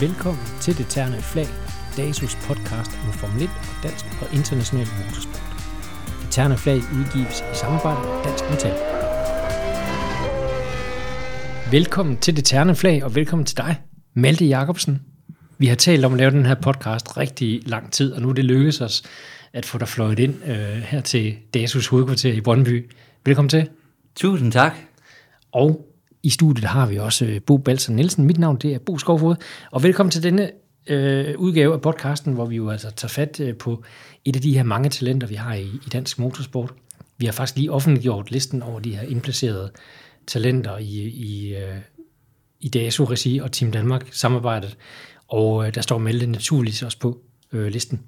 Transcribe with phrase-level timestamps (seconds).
[0.00, 1.46] Velkommen til Det Terne Flag,
[1.96, 5.42] DASUS podcast om Formel 1 og dansk og international motorsport.
[6.22, 8.74] Det Terne Flag udgives i samarbejde med Dansk Metal.
[11.70, 13.80] Velkommen til Det Terne Flag, og velkommen til dig,
[14.14, 15.02] Malte Jacobsen.
[15.58, 18.32] Vi har talt om at lave den her podcast rigtig lang tid, og nu er
[18.32, 19.02] det lykkedes os
[19.52, 22.90] at få dig fløjet ind øh, her til DASUS hovedkvarter i Brøndby.
[23.24, 23.68] Velkommen til.
[24.16, 24.74] Tusind tak.
[25.52, 25.84] Og
[26.22, 28.24] i studiet har vi også øh, Bo Balser Nielsen.
[28.24, 29.36] Mit navn det er Bo Skovfod.
[29.70, 30.50] Og velkommen til denne
[30.86, 33.84] øh, udgave af podcasten, hvor vi jo altså tager fat øh, på
[34.24, 36.74] et af de her mange talenter, vi har i, i dansk motorsport.
[37.18, 39.70] Vi har faktisk lige offentliggjort listen over de her indplacerede
[40.26, 41.76] talenter i, i, øh,
[42.60, 44.76] i DSU-regi og Team Danmark samarbejdet.
[45.28, 47.18] Og øh, der står Melde naturligvis også på
[47.52, 48.00] øh, listen.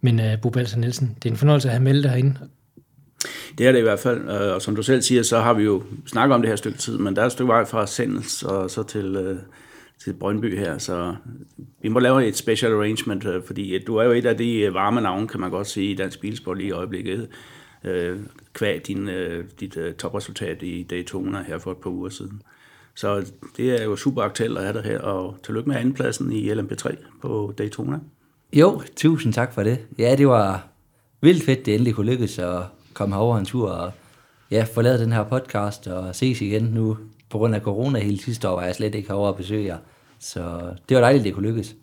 [0.00, 2.38] Men øh, Bo Balser Nielsen, det er en fornøjelse at have Melde herinde.
[3.58, 5.62] Det er det i hvert fald, øh, og som du selv siger, så har vi
[5.62, 8.42] jo snakket om det her stykke tid, men der er et stykke vej fra Sendels
[8.42, 9.36] og så til, øh,
[10.04, 11.14] til Brøndby her, så
[11.82, 15.00] vi må lave et special arrangement, øh, fordi du er jo et af de varme
[15.00, 17.28] navne, kan man godt sige, i dansk bilsport lige i øjeblikket,
[18.52, 19.08] kvæg din,
[19.60, 22.42] dit topresultat i Daytona her for et par uger siden.
[22.94, 26.52] Så det er jo super aktuelt at have dig her, og tillykke med andenpladsen i
[26.52, 27.98] LMP3 på Daytona.
[28.52, 29.78] Jo, tusind tak for det.
[29.98, 30.66] Ja, det var
[31.20, 32.62] vildt fedt, det endelig kunne lykkes at
[32.94, 33.92] komme herover en tur og
[34.50, 36.98] ja, få lavet den her podcast og ses igen nu.
[37.30, 39.76] På grund af corona hele sidste år var jeg slet ikke herovre at besøge jer.
[40.20, 41.74] Så det var dejligt, det kunne lykkes.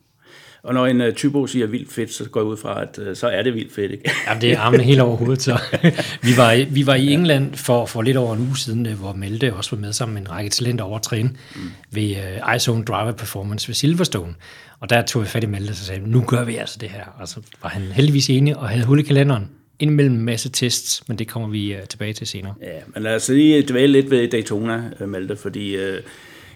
[0.63, 3.15] Og når en uh, typo siger vildt fedt, så går jeg ud fra, at uh,
[3.15, 4.11] så er det vildt fedt, ikke?
[4.27, 5.41] Ja, det er armene helt over hovedet.
[5.41, 5.59] Så.
[6.27, 9.13] vi, var, vi var i England for, for lidt over en uge siden, øh, hvor
[9.13, 11.61] Melte også var med sammen med en række talenter over at træne mm.
[11.91, 14.33] ved uh, iZone Driver Performance ved Silverstone.
[14.79, 17.03] Og der tog jeg fat i Melte og sagde, nu gør vi altså det her.
[17.19, 19.49] Og så var han heldigvis enig og havde hul i kalenderen
[19.79, 22.53] indimellem en masse tests, men det kommer vi uh, tilbage til senere.
[22.61, 25.95] Ja, men lad os lige dvæle lidt ved Daytona, Malte, fordi uh,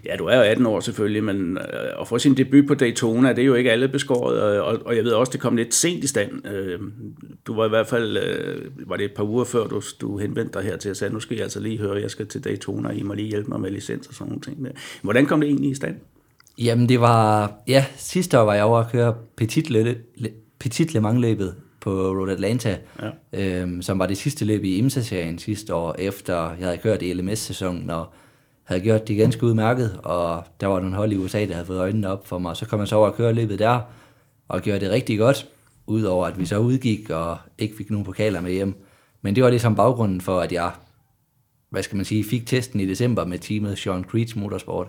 [0.05, 1.57] ja, du er jo 18 år selvfølgelig, men
[2.01, 5.03] at få sin debut på Daytona, det er jo ikke alle beskåret, og, og jeg
[5.03, 6.31] ved også, det kom lidt sent i stand.
[7.45, 8.17] Du var i hvert fald,
[8.87, 11.19] var det et par uger før, du, du henvendte dig her til at sige, nu
[11.19, 13.71] skal jeg altså lige høre, jeg skal til Daytona, I må lige hjælpe mig med
[13.71, 14.67] licens og sådan nogle ting.
[15.01, 15.95] Hvordan kom det egentlig i stand?
[16.57, 19.95] Jamen det var, ja, sidste år var jeg over at køre Petit Le,
[20.59, 23.09] Petit Le Mans løbet på Road Atlanta, ja.
[23.61, 27.13] øhm, som var det sidste løb i IMSA-serien sidste år, efter jeg havde kørt i
[27.13, 28.05] LMS-sæsonen, og
[28.63, 31.79] havde gjort det ganske udmærket, og der var nogle hold i USA, der havde fået
[31.79, 32.57] øjnene op for mig.
[32.57, 33.79] Så kom jeg så over at køre løbet der,
[34.47, 35.47] og gjorde det rigtig godt,
[35.87, 38.85] udover at vi så udgik og ikke fik nogen pokaler med hjem.
[39.21, 40.71] Men det var ligesom baggrunden for, at jeg,
[41.69, 44.87] hvad skal man sige, fik testen i december med teamet Sean Creech Motorsport.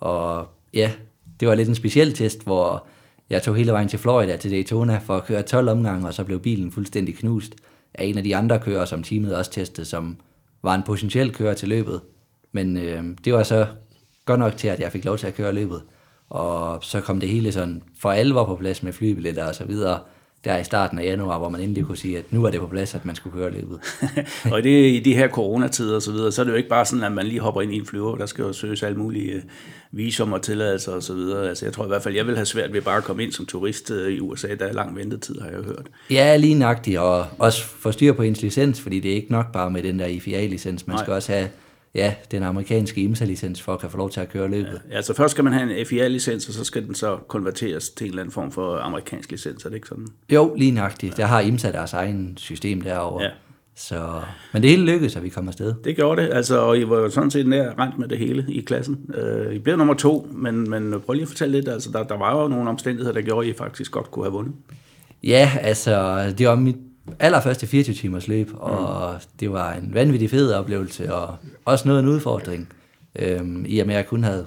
[0.00, 0.92] Og ja,
[1.40, 2.86] det var lidt en speciel test, hvor
[3.32, 6.24] jeg tog hele vejen til Florida til Daytona for at køre 12 omgange, og så
[6.24, 7.54] blev bilen fuldstændig knust
[7.94, 10.16] af en af de andre kører, som teamet også testede, som
[10.62, 12.00] var en potentiel kører til løbet.
[12.52, 13.66] Men øh, det var så
[14.24, 15.82] godt nok til, at jeg fik lov til at køre løbet.
[16.30, 19.98] Og så kom det hele sådan for alvor på plads med flybilletter og så videre
[20.44, 22.66] der i starten af januar, hvor man endelig kunne sige, at nu er det på
[22.66, 23.80] plads, at man skulle køre løbet.
[24.52, 26.84] og det, i de her coronatider og så videre, så er det jo ikke bare
[26.84, 29.32] sådan, at man lige hopper ind i en flyver, der skal jo søges alle mulige
[29.32, 29.42] øh,
[29.92, 31.48] visum og tilladelser og så videre.
[31.48, 33.32] Altså, jeg tror i hvert fald, jeg vil have svært ved bare at komme ind
[33.32, 35.86] som turist øh, i USA, der er lang ventetid, har jeg hørt.
[36.10, 39.52] Ja, lige nøjagtigt, og også få styr på ens licens, fordi det er ikke nok
[39.52, 41.04] bare med den der IFIA-licens, man Nej.
[41.04, 41.48] skal også have
[41.94, 44.80] ja, den amerikanske IMSA-licens for at kan få lov til at køre løbet.
[44.90, 48.04] Ja, altså først skal man have en FIA-licens, og så skal den så konverteres til
[48.04, 50.06] en eller anden form for amerikansk licens, er det ikke sådan?
[50.32, 51.16] Jo, lige nøjagtigt.
[51.16, 53.24] Der har IMSA deres egen system derovre.
[53.24, 53.30] Ja.
[53.76, 54.20] Så,
[54.52, 55.74] men det hele lykkedes, at vi kom afsted.
[55.84, 58.46] Det gjorde det, altså, og I var jo sådan set nær rent med det hele
[58.48, 58.98] i klassen.
[59.08, 62.18] Uh, I blev nummer to, men, men prøv lige at fortælle lidt, altså, der, der
[62.18, 64.54] var jo nogle omstændigheder, der gjorde, at I faktisk godt kunne have vundet.
[65.22, 66.76] Ja, altså, det var mit
[67.18, 69.20] allerførste 24 timers løb, og mm.
[69.40, 72.68] det var en vanvittig fed oplevelse, og også noget en udfordring,
[73.16, 74.46] øhm, i og med at jeg kun havde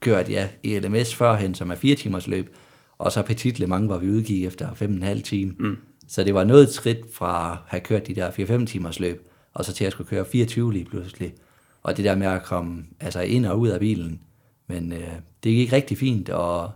[0.00, 2.56] kørt ja, i LMS førhen, som er 4 timers løb,
[2.98, 5.54] og så Petit Le Mans, hvor vi udgik efter 5,5 time.
[5.58, 5.76] Mm.
[6.08, 9.64] Så det var noget skridt fra at have kørt de der 4-5 timers løb, og
[9.64, 11.34] så til at skulle køre 24 lige pludselig.
[11.82, 14.20] Og det der med at komme altså ind og ud af bilen.
[14.66, 15.08] Men øh,
[15.44, 16.70] det gik rigtig fint, og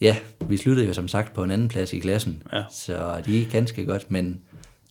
[0.00, 0.16] ja,
[0.48, 2.62] vi sluttede jo som sagt på en anden plads i klassen, ja.
[2.70, 4.40] så det gik ganske godt, men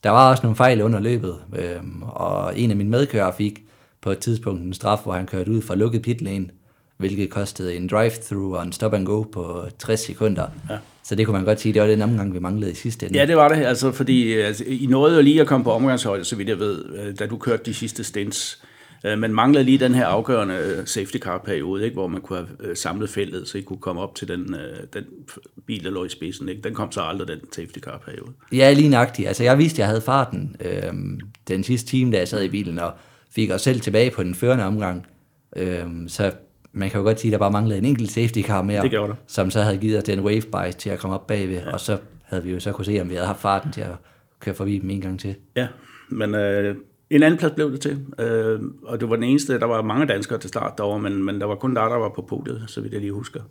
[0.03, 3.63] der var også nogle fejl under løbet, øhm, og en af mine medkører fik
[4.01, 6.49] på et tidspunkt en straf, hvor han kørte ud fra lukket pitlane,
[6.97, 10.47] hvilket kostede en drive-through og en stop-and-go på 60 sekunder.
[10.69, 10.77] Ja.
[11.03, 13.19] Så det kunne man godt sige, det var den omgang, vi manglede i sidste ende.
[13.19, 16.23] Ja, det var det, altså, fordi altså, I nåede jo lige at komme på omgangshøjde,
[16.23, 18.63] så vidt jeg ved, øh, da du kørte de sidste stints.
[19.05, 22.37] Øh, man manglede lige den her afgørende øh, safety car periode, ikke, hvor man kunne
[22.39, 24.55] have øh, samlet feltet, så I kunne komme op til den,
[24.93, 25.03] den
[25.65, 26.49] bil, der lå i spidsen.
[26.49, 26.61] Ikke?
[26.61, 28.31] Den kom så aldrig, den safety car periode.
[28.51, 29.27] Ja, lige nøjagtigt.
[29.27, 32.49] Altså, jeg vidste, at jeg havde farten øhm, den sidste time, da jeg sad i
[32.49, 32.91] bilen, og
[33.35, 35.07] fik os selv tilbage på den førende omgang.
[35.55, 36.31] Øhm, så
[36.73, 38.89] man kan jo godt sige, at der bare manglede en enkelt safety car mere, Det
[38.91, 39.15] gjorde der.
[39.27, 41.71] som så havde givet os den wave bike til at komme op bagved, ja.
[41.73, 43.95] og så havde vi jo så kunne se, om vi havde haft farten til at
[44.39, 45.35] køre forbi dem en gang til.
[45.55, 45.67] Ja,
[46.09, 46.75] men øh,
[47.09, 50.05] en anden plads blev det til, øh, og det var den eneste, der var mange
[50.05, 52.81] danskere til start derovre, men, men der var kun der, der var på podiet, så
[52.81, 53.41] vidt jeg lige husker,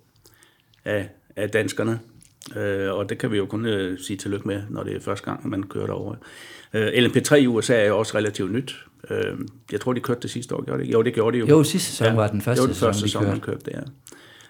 [0.85, 2.01] af, af danskerne.
[2.57, 5.25] Øh, og det kan vi jo kun øh, sige tillykke med, når det er første
[5.25, 6.17] gang, man kører derovre.
[6.75, 8.85] Øh, LMP3 i USA er jo også relativt nyt.
[9.11, 9.39] Øh,
[9.73, 10.93] jeg tror, de kørte det sidste år, gjorde det?
[10.93, 11.47] Jo, det gjorde de jo.
[11.47, 13.71] Jo, sidste sæson var den første det var den første sæson, vi sæson, man kørte.
[13.75, 13.81] ja.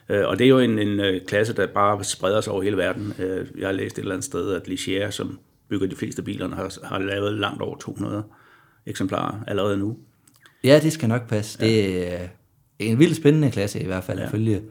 [0.08, 2.76] Øh, og det er jo en, en øh, klasse, der bare spreder sig over hele
[2.76, 3.14] verden.
[3.18, 5.38] Øh, Jeg har læst et eller andet sted, at Ligier, som
[5.68, 8.22] bygger de fleste bilerne, har, har lavet langt over 200
[8.86, 9.96] eksemplarer allerede nu.
[10.64, 11.58] Ja, det skal nok passe.
[11.60, 11.66] Ja.
[11.66, 12.28] Det er
[12.78, 14.28] en vildt spændende klasse i hvert fald ja.
[14.28, 14.62] følge.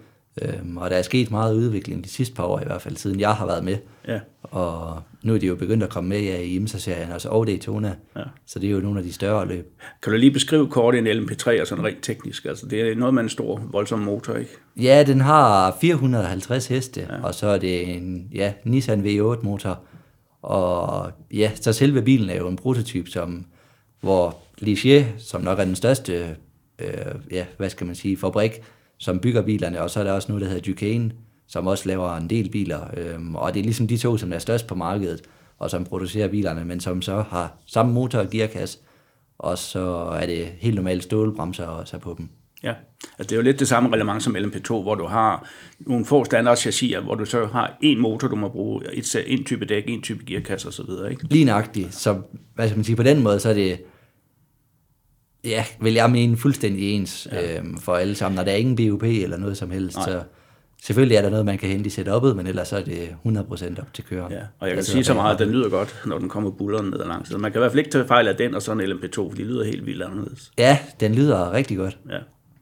[0.42, 3.20] Øhm, og der er sket meget udvikling de sidste par år i hvert fald, siden
[3.20, 3.78] jeg har været med.
[4.08, 4.20] Ja.
[4.44, 7.96] Og nu er de jo begyndt at komme med ja, i IMSA-serien, altså og Daytona.
[8.16, 8.22] Ja.
[8.46, 9.74] Så det er jo nogle af de større løb.
[10.02, 12.46] Kan du lige beskrive kort en LMP3 og sådan rent teknisk?
[12.46, 14.52] Altså, det er noget med en stor, voldsom motor, ikke?
[14.78, 17.24] Ja, den har 450 heste, ja.
[17.24, 19.80] og så er det en ja, Nissan V8-motor.
[20.42, 23.46] Og ja, så selve bilen er jo en prototyp, som,
[24.06, 26.36] hvor Ligier, som nok er den største
[26.80, 28.52] øh, ja, hvad skal man sige, fabrik,
[28.98, 31.12] som bygger bilerne, og så er der også noget, der hedder Duquesne,
[31.48, 34.40] som også laver en del biler, øhm, og det er ligesom de to, som er
[34.40, 35.22] størst på markedet,
[35.60, 38.80] og som producerer bilerne, men som så har samme motor og gearkasse,
[39.38, 39.82] og så
[40.22, 42.30] er det helt normalt stålbremser også på dem.
[42.64, 42.74] Ja,
[43.04, 45.50] altså det er jo lidt det samme reglement som LMP2, hvor du har
[45.80, 49.44] nogle få standard chassiser, hvor du så har en motor, du må bruge, et, en
[49.44, 51.24] type dæk, en type gearkasse osv., ikke?
[51.24, 52.22] Lige nøjagtigt, så
[52.56, 53.80] hvad skal man sige, på den måde, så er det,
[55.46, 57.58] ja, vil jeg mene fuldstændig ens ja.
[57.58, 60.10] øhm, for alle sammen, og der er ingen BUP eller noget som helst, Nej.
[60.10, 60.22] så
[60.84, 63.82] selvfølgelig er der noget, man kan hente i setup'et, men ellers så er det 100%
[63.82, 64.32] op til køren.
[64.32, 66.52] Ja, og jeg kan Altså, sige så meget, at den lyder godt, når den kommer
[66.52, 67.32] bulleren ned ad langs.
[67.38, 69.34] Man kan i hvert fald ikke tage fejl af den og sådan en LMP2, for
[69.38, 70.52] de lyder helt vildt anderledes.
[70.58, 71.98] Ja, den lyder rigtig godt.
[72.10, 72.18] Ja,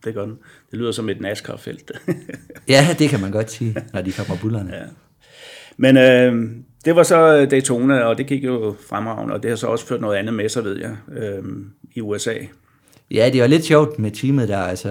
[0.06, 0.38] det gør den.
[0.72, 1.92] Det lyder som et NASCAR-felt.
[2.70, 4.76] Ja, det kan man godt sige, når de kommer bullerne.
[4.76, 4.84] Ja.
[5.78, 6.52] Men øh,
[6.86, 10.02] det var så Daytona, og det gik jo fremragende, og det har så også ført
[10.02, 11.44] noget andet med sig, ved jeg, øh,
[11.94, 12.34] i USA.
[13.12, 14.90] Ja, det var lidt sjovt med teamet der, altså,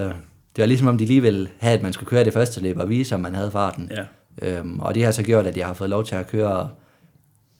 [0.55, 2.77] det var ligesom om de lige ville have, at man skulle køre det første løb
[2.77, 3.91] og vise, om man havde farten.
[3.91, 4.03] Ja.
[4.41, 6.69] Øhm, og det har så gjort, at jeg har fået lov til at køre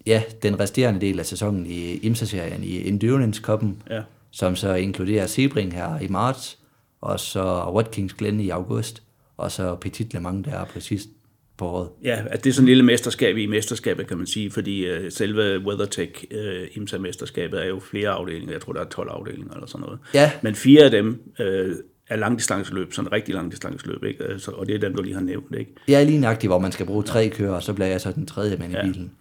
[0.05, 4.01] ja, den resterende del af sæsonen i IMSA-serien i Endurance Cup'en, Ja.
[4.31, 6.57] som så inkluderer Sebring her i marts,
[7.01, 9.03] og så Watkins Glen i august,
[9.37, 11.09] og så Petit Le Mans der på sidst
[11.57, 11.89] på året.
[12.03, 15.11] Ja, at det er sådan et lille mesterskab i mesterskabet, kan man sige, fordi øh,
[15.11, 18.51] selve WeatherTech øh, IMSA-mesterskabet er jo flere afdelinger.
[18.51, 19.99] Jeg tror, der er 12 afdelinger eller sådan noget.
[20.13, 20.31] Ja.
[20.41, 21.75] Men fire af dem øh,
[22.07, 24.23] er langdistanceløb, sådan rigtig langdistanceløb, ikke?
[24.23, 25.71] Altså, og det er dem, du lige har nævnt, ikke?
[25.87, 28.11] Jeg er lige nøjagtig, hvor man skal bruge tre kører, og så bliver jeg så
[28.11, 29.11] den tredje mand i bilen.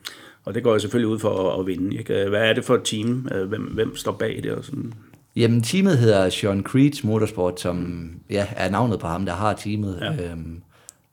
[0.45, 2.29] Og det går jeg selvfølgelig ud for at, at vinde, ikke?
[2.29, 3.29] Hvad er det for et team?
[3.35, 4.53] Øh, Hvem, hvem står bag det?
[4.53, 4.93] Og sådan?
[5.37, 9.99] Jamen, teamet hedder Sean Creeds Motorsport, som ja, er navnet på ham, der har teamet.
[10.01, 10.31] Ja.
[10.31, 10.63] Øhm,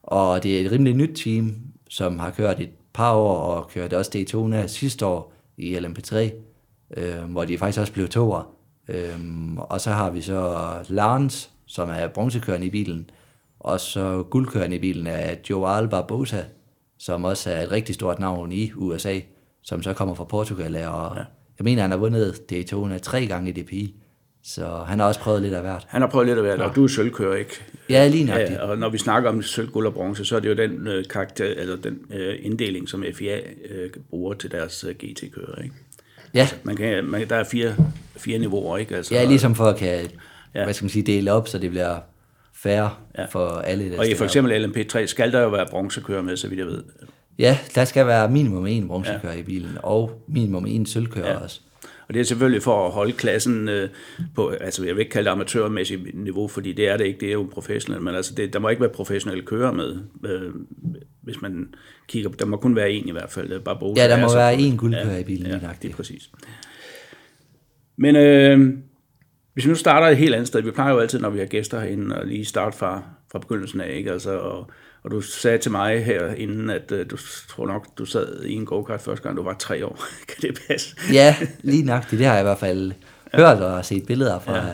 [0.09, 1.55] og det er et rimelig nyt team,
[1.89, 6.15] som har kørt et par år, og kørt også Daytona sidste år i LMP3,
[6.97, 8.55] øhm, hvor de faktisk også blev toer.
[8.87, 10.57] Øhm, og så har vi så
[10.87, 13.09] Lance, som er bronzekørende i bilen,
[13.59, 16.43] og så guldkørende i bilen er Joao Barbosa,
[16.97, 19.19] som også er et rigtig stort navn i USA,
[19.61, 21.23] som så kommer fra Portugal, og ja.
[21.59, 23.95] jeg mener, han har vundet Daytona tre gange i DPI,
[24.55, 25.85] så han har også prøvet lidt af hvert.
[25.87, 27.61] Han har prøvet lidt at være der, og du er sølvkører, ikke?
[27.89, 28.37] Ja, lige nok.
[28.37, 30.87] Ja, og når vi snakker om sølv, guld og bronze, så er det jo den,
[30.87, 33.39] øh, karakter, eller den øh, inddeling, som FIA
[33.69, 35.75] øh, bruger til deres øh, GT-kører, ikke?
[36.33, 37.75] Ja, Man kan, man, der er fire,
[38.17, 38.95] fire niveauer, ikke?
[38.95, 40.07] Altså, ja, ligesom for at kan,
[40.55, 40.63] Ja.
[40.63, 41.97] hvad skal man sige, dele op, så det bliver
[42.55, 43.25] færre ja.
[43.25, 43.91] for alle.
[43.91, 44.27] Der Og i for op.
[44.27, 46.83] eksempel LMP3 skal der jo være bronzekører med, så vidt jeg ved.
[47.39, 49.39] Ja, der skal være minimum en bronzekører ja.
[49.39, 51.37] i bilen, og minimum en sølvkører ja.
[51.37, 51.61] også.
[52.09, 53.89] Og det er selvfølgelig for at holde klassen øh,
[54.35, 57.27] på, altså jeg vil ikke kalde det amatørmæssigt niveau, fordi det er det ikke, det
[57.27, 60.51] er jo professionelt, men altså det, der må ikke være professionelle kører med, øh,
[61.21, 61.73] hvis man
[62.07, 64.33] kigger der må kun være en i hvert fald, øh, bare bruge Ja, der må
[64.33, 66.29] være én guldkører i bilen, ja, det er præcis.
[67.97, 68.73] Men øh,
[69.53, 71.45] hvis vi nu starter et helt andet sted, vi plejer jo altid, når vi har
[71.45, 74.11] gæster herinde, at lige starte fra, fra begyndelsen af, ikke?
[74.11, 74.71] Altså, og,
[75.03, 77.17] og du sagde til mig her inden, at øh, du
[77.49, 79.99] tror nok, du sad i en go-kart første gang, du var tre år.
[80.29, 80.95] kan det passe?
[81.13, 82.19] Ja, lige nøjagtigt.
[82.19, 82.91] Det har jeg i hvert fald
[83.33, 84.73] hørt og set billeder fra, ja.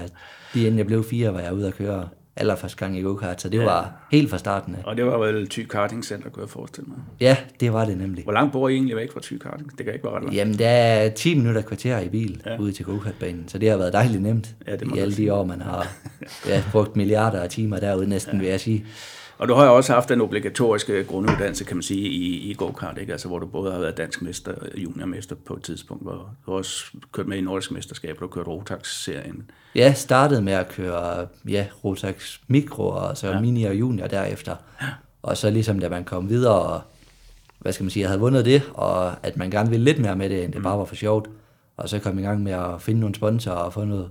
[0.54, 3.50] lige inden jeg blev fire, var jeg ude at køre allerførste gang i go-kart, så
[3.50, 3.64] det ja.
[3.64, 4.80] var helt fra starten af.
[4.84, 6.98] Og det var vel Thy Karting Center, kunne jeg forestille mig.
[7.20, 8.24] Ja, det var det nemlig.
[8.24, 9.78] Hvor langt bor I egentlig væk fra Thy Karting?
[9.78, 10.36] Det kan ikke være ret langt.
[10.36, 12.60] Jamen, der er 10 minutter kvarter i bil ja.
[12.60, 15.26] ude til go-kartbanen, så det har været dejligt nemt Ja, det må i alle sige.
[15.26, 15.88] de år, man har
[16.48, 18.40] ja, brugt milliarder af timer derude næsten, ja.
[18.40, 18.86] vil jeg sige.
[19.38, 22.98] Og du har jo også haft den obligatoriske grunduddannelse, kan man sige, i, i go-kart,
[22.98, 23.12] ikke?
[23.12, 26.14] Altså, hvor du både har været dansk mester og juniormester på et tidspunkt, hvor
[26.46, 29.52] du har også kørt med i nordisk mesterskab, du har kørt Rotax-serien.
[29.76, 33.42] Ja, startede med at køre ja, Rotax Mikro og så ja.
[33.42, 34.56] Mini og Junior derefter.
[34.82, 34.88] Ja.
[35.24, 36.82] Og så ligesom da man kom videre, og,
[37.60, 40.16] hvad skal man sige, jeg havde vundet det, og at man gerne ville lidt mere
[40.16, 40.64] med det, end det mm.
[40.64, 41.30] bare var for sjovt.
[41.78, 44.10] Og så kom jeg i gang med at finde nogle sponsorer og få noget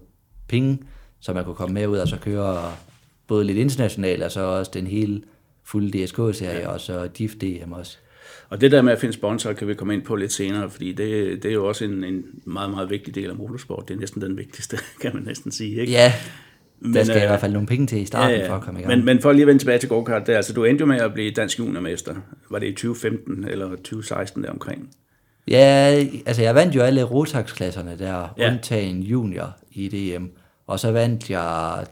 [0.49, 0.79] penge,
[1.21, 2.73] så man kunne komme med ud og så køre
[3.29, 5.23] både lidt internationalt, og så også den hele
[5.65, 6.69] fulde DSK-serie, ja.
[6.69, 7.99] og så DIF DM også.
[8.49, 10.93] Og det der med at finde sponsorer, kan vi komme ind på lidt senere, fordi
[10.93, 13.89] det, det er jo også en, en meget, meget vigtig del af motorsport.
[13.89, 15.81] Det er næsten den vigtigste, kan man næsten sige.
[15.81, 15.93] Ikke?
[15.93, 16.13] Ja,
[16.81, 18.51] men, der skal øh, i hvert fald nogle penge til i starten, ja, ja.
[18.51, 18.97] for at komme i gang.
[18.97, 20.97] Men, men for lige at vende tilbage til go-kart, der, altså du endte jo med
[20.97, 22.15] at blive dansk juniormester.
[22.51, 24.91] Var det i 2015 eller 2016 der omkring?
[25.49, 28.51] Ja, altså jeg vandt jo alle Rotax-klasserne der, ja.
[28.53, 30.25] undtagen junior i DM.
[30.67, 31.87] Og så vandt jeg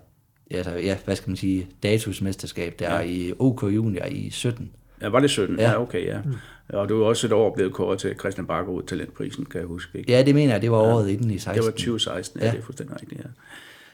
[0.56, 3.00] altså, ja, hvad skal man sige, datusmesterskab der ja.
[3.00, 4.70] i OK Junior i 17.
[5.02, 5.58] Ja, var det 17?
[5.58, 6.18] Ja, ja okay, ja.
[6.24, 6.34] Mm.
[6.68, 9.98] Og du er også et år blevet kåret til Christian Bakker talentprisen, kan jeg huske.
[9.98, 10.12] Ikke?
[10.12, 11.12] Ja, det mener jeg, det var året ja.
[11.12, 11.54] inden i 16.
[11.54, 12.52] Det var 2016, ja, ja.
[12.52, 13.28] det er fuldstændig rigtigt, ja.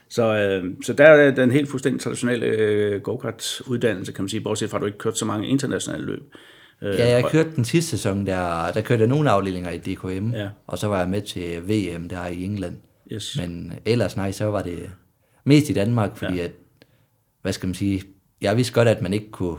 [0.09, 4.69] Så, øh, så der er den helt fuldstændig traditionelle øh, go-kart-uddannelse, kan man sige, bortset
[4.69, 6.23] fra, at du ikke kørt så mange internationale løb.
[6.81, 10.31] Øh, ja, jeg kørte den sidste sæson, der, der kørte jeg nogle afdelinger i DKM,
[10.31, 10.49] ja.
[10.67, 12.75] og så var jeg med til VM der i England.
[13.11, 13.37] Yes.
[13.39, 14.89] Men ellers nej, så var det
[15.49, 16.43] mest i Danmark, fordi ja.
[16.43, 16.51] at,
[17.41, 18.03] hvad skal man sige,
[18.41, 19.57] jeg vidste godt, at man ikke kunne,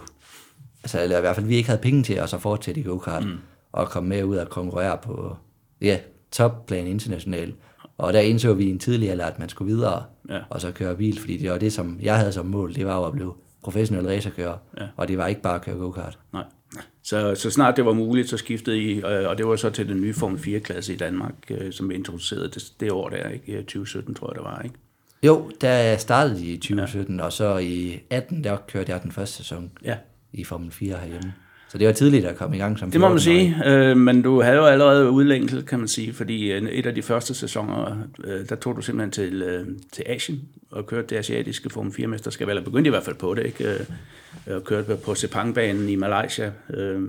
[0.82, 3.24] altså eller i hvert fald vi ikke havde penge til at så fortsætte i go-kart,
[3.24, 3.38] mm.
[3.72, 5.36] og komme med ud og konkurrere på,
[5.80, 5.98] ja,
[6.32, 7.54] topplan internationalt.
[7.98, 10.38] Og der indså vi en tidlig alder, at man skulle videre, ja.
[10.50, 12.96] og så køre bil, fordi det var det, som jeg havde som mål, det var
[12.96, 14.86] jo at blive professionel racerkører, ja.
[14.96, 16.18] og det var ikke bare at køre go-kart.
[16.32, 16.44] Nej.
[17.02, 20.00] Så, så snart det var muligt, så skiftede I, og det var så til den
[20.00, 23.56] nye Formel 4-klasse i Danmark, øh, som vi introducerede det, det år der, ikke?
[23.56, 24.74] 2017 tror jeg det var, ikke?
[25.22, 27.24] Jo, der startede i 2017, ja.
[27.24, 29.96] og så i 18, der kørte jeg den første sæson ja.
[30.32, 31.32] i Formel 4 herhjemme.
[31.68, 34.22] Så det var tidligt at komme i gang som Det må man sige, øh, men
[34.22, 38.48] du havde jo allerede udlængsel, kan man sige, fordi et af de første sæsoner, øh,
[38.48, 42.64] der tog du simpelthen til, øh, til Asien og kørte det asiatiske Formel 4-mesterskab, eller
[42.64, 43.64] begyndte i hvert fald på det, ikke?
[44.46, 46.52] Øh, og kørte på Sepang-banen i Malaysia.
[46.74, 47.00] Øh,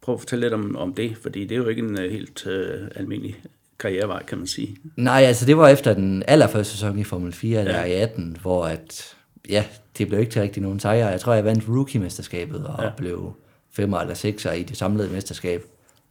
[0.00, 2.46] prøv at fortælle lidt om, om det, fordi det er jo ikke en øh, helt
[2.46, 3.36] øh, almindelig
[3.80, 4.76] karrierevej, kan man sige.
[4.96, 7.84] Nej, altså det var efter den allerførste sæson i Formel 4, der ja.
[7.84, 9.14] i 18, hvor at,
[9.48, 9.64] ja,
[9.98, 11.08] det blev ikke til rigtig nogen sejre.
[11.08, 12.90] Jeg tror, jeg vandt rookie-mesterskabet og ja.
[12.96, 13.32] blev
[13.72, 15.64] femmer eller sekser i det samlede mesterskab.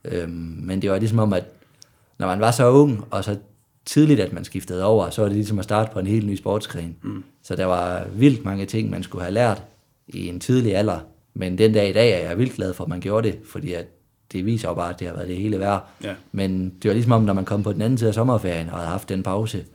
[0.05, 1.43] Øhm, men det var ligesom om, at
[2.19, 3.37] når man var så ung, og så
[3.85, 6.35] tidligt, at man skiftede over, så var det ligesom at starte på en helt ny
[6.35, 6.95] sportsgren.
[7.03, 7.23] Mm.
[7.43, 9.63] Så der var vildt mange ting, man skulle have lært
[10.07, 10.99] i en tidlig alder.
[11.33, 13.73] Men den dag i dag er jeg vildt glad for, at man gjorde det, fordi
[13.73, 13.85] at
[14.31, 15.89] det viser jo bare, at det har været det hele værd.
[16.03, 16.15] Ja.
[16.31, 18.75] Men det var ligesom om, når man kom på den anden side af sommerferien og
[18.77, 19.65] havde haft den pause,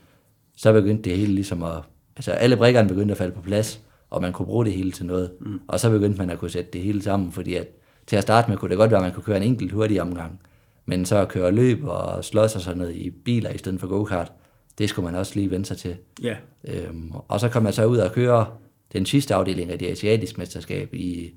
[0.57, 1.79] så begyndte det hele ligesom at...
[2.17, 3.81] Altså alle brikkerne begyndte at falde på plads,
[4.11, 5.31] og man kunne bruge det hele til noget.
[5.41, 5.61] Mm.
[5.69, 7.69] Og så begyndte man at kunne sætte det hele sammen, fordi at
[8.07, 10.03] til at starte med kunne det godt være, at man kunne køre en enkelt hurtig
[10.03, 10.41] omgang.
[10.87, 13.87] Men så at køre løb og slås og sådan noget i biler i stedet for
[13.87, 14.33] go-kart,
[14.79, 15.97] det skulle man også lige vende sig til.
[16.25, 16.37] Yeah.
[16.65, 18.47] Øhm, og så kom man så ud og køre
[18.93, 21.35] den sidste afdeling af det asiatiske mesterskab i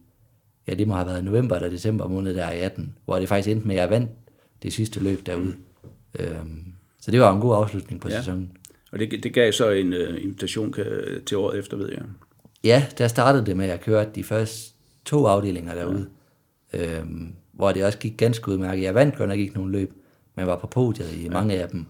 [0.68, 3.52] ja, det må have været november eller december måned der i 18, hvor det faktisk
[3.52, 4.10] endte med, at jeg vandt
[4.64, 5.46] det sidste løb derude.
[5.46, 6.20] Mm.
[6.20, 8.18] Øhm, så det var en god afslutning på ja.
[8.18, 8.52] sæsonen.
[8.92, 10.74] Og det, det gav så en uh, invitation
[11.26, 12.02] til året efter, ved jeg.
[12.64, 14.74] Ja, der startede det med, at jeg kørte de første
[15.06, 16.08] to afdelinger derude,
[16.74, 17.00] ja.
[17.00, 18.84] øhm, hvor det også gik ganske udmærket.
[18.84, 19.94] Jeg vandt godt nok ikke nogen løb,
[20.36, 21.30] men var på podiet i ja.
[21.30, 21.86] mange af dem.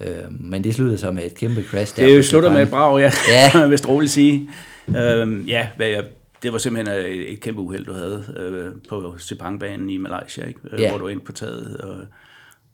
[0.00, 1.96] Øhm, men det sluttede så med et kæmpe crash.
[1.96, 3.66] Der det slutter med et brag, ja, ja.
[3.68, 4.50] hvis roligt sige.
[4.88, 6.04] Øhm, ja, hvad jeg
[6.44, 10.60] det var simpelthen et, et kæmpe uheld, du havde øh, på Sepang-banen i Malaysia, ikke?
[10.72, 10.90] Øh, ja.
[10.90, 11.76] hvor du ind på taget.
[11.76, 11.96] Og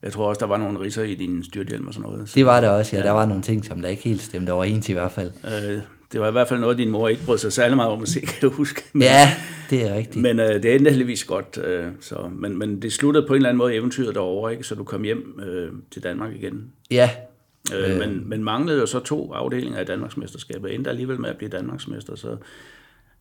[0.03, 2.29] jeg tror også, der var nogle riser i din styrthjelm og sådan noget.
[2.29, 3.01] Så, det var der også, ja.
[3.01, 3.07] ja.
[3.07, 5.31] Der var nogle ting, som der ikke helt stemte overens i hvert fald.
[5.45, 8.03] Øh, det var i hvert fald noget, din mor ikke brød sig særlig meget om
[8.03, 8.83] at se, kan du huske.
[8.93, 9.29] Men, ja,
[9.71, 10.23] det er rigtigt.
[10.23, 11.59] Men øh, det endte heldigvis godt.
[11.65, 14.65] Øh, så, men, men det sluttede på en eller anden måde eventyret derovre, ikke?
[14.65, 16.73] så du kom hjem øh, til Danmark igen.
[16.91, 17.11] Ja.
[17.75, 17.99] Øh, øh.
[17.99, 20.75] Men, men manglede jo så to afdelinger af Danmarksmesterskabet.
[20.75, 22.37] Endte alligevel med at blive Danmarksmester, så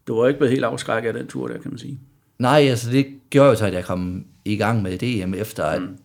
[0.09, 1.99] du var ikke blevet helt afskrækket af den tur der, kan man sige.
[2.39, 5.81] Nej, altså det gjorde jo så, at jeg kom i gang med DM, efter at
[5.81, 5.97] mm.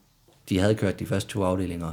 [0.48, 1.92] de havde kørt de første to afdelinger.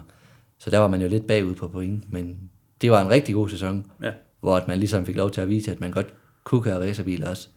[0.57, 2.37] Så der var man jo lidt bagud på point, men
[2.81, 4.11] det var en rigtig god sæson, ja.
[4.39, 6.13] hvor at man ligesom fik lov til at vise, at man godt
[6.43, 7.47] kunne køre racerbil også.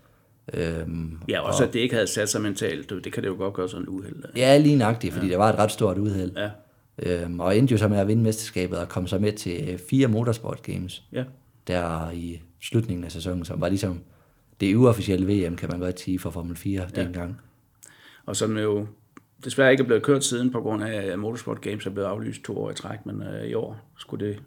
[0.54, 3.34] Øhm, ja, også og, at det ikke havde sat sig mentalt, det kan det jo
[3.38, 4.22] godt gøre sådan en uheld.
[4.36, 5.30] Ja, lige nøjagtigt, fordi ja.
[5.30, 6.32] det var et ret stort uheld.
[6.36, 6.50] Ja.
[6.98, 10.08] Øhm, og endte jo så med at vinde mesterskabet og kom så med til fire
[10.08, 11.24] motorsport games, ja.
[11.66, 14.00] der i slutningen af sæsonen, som var ligesom
[14.60, 17.02] det uofficielle VM, kan man godt sige, for Formel 4 ja.
[17.02, 17.40] dengang.
[18.26, 18.86] Og som jo
[19.44, 22.42] desværre ikke er blevet kørt siden, på grund af, at Motorsport Games er blevet aflyst
[22.42, 24.38] to år i træk, men øh, i år skulle det,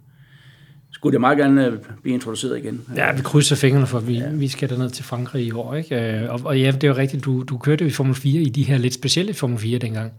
[0.92, 2.86] skulle det meget gerne øh, blive introduceret igen.
[2.96, 4.30] Ja, vi krydser fingrene for, at vi, ja.
[4.30, 5.76] vi skal derned til Frankrig i år.
[5.76, 6.22] Ikke?
[6.22, 8.50] Øh, og, og ja, det er jo rigtigt, du, du kørte i Formel 4 i
[8.50, 10.14] de her lidt specielle Formel 4 dengang,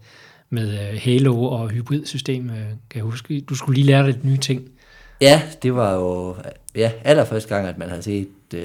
[0.49, 2.47] med uh, Halo og hybridsystem,
[2.89, 3.41] kan jeg huske.
[3.41, 4.69] Du skulle lige lære dig nye ting.
[5.21, 6.35] Ja, det var jo
[6.75, 8.59] ja, allerførste gang, at man havde set uh,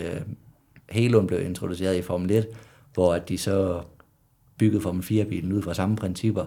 [0.88, 2.46] Haloen blev introduceret i Formel 1,
[2.94, 3.82] hvor at de så
[4.58, 6.44] byggede Formel 4-bilen ud fra samme principper.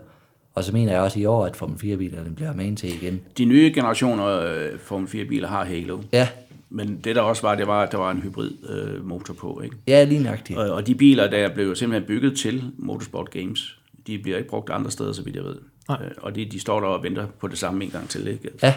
[0.53, 3.21] Og så mener jeg også i år, at Formel 4-bilerne bliver med til igen.
[3.37, 6.01] De nye generationer øh, Formel 4-biler har Halo.
[6.13, 6.27] Ja.
[6.69, 9.61] Men det der også var, det var, at der var en hybrid øh, motor på.
[9.63, 9.75] Ikke?
[9.87, 10.59] Ja, lige nøjagtigt.
[10.59, 14.69] Og, og de biler, der blev simpelthen bygget til Motorsport Games, de bliver ikke brugt
[14.69, 15.55] andre steder, så vidt jeg ved.
[15.89, 16.05] Nej.
[16.05, 18.27] Øh, og de, de står der og venter på det samme en gang til.
[18.27, 18.49] Ikke?
[18.63, 18.73] Ja.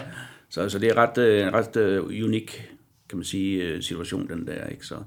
[0.49, 2.69] Så, så det er ret, øh, en ret uh, unik
[3.09, 4.67] kan man sige, øh, situation, den der.
[4.67, 4.85] Ikke?
[4.85, 5.01] Så, Øh,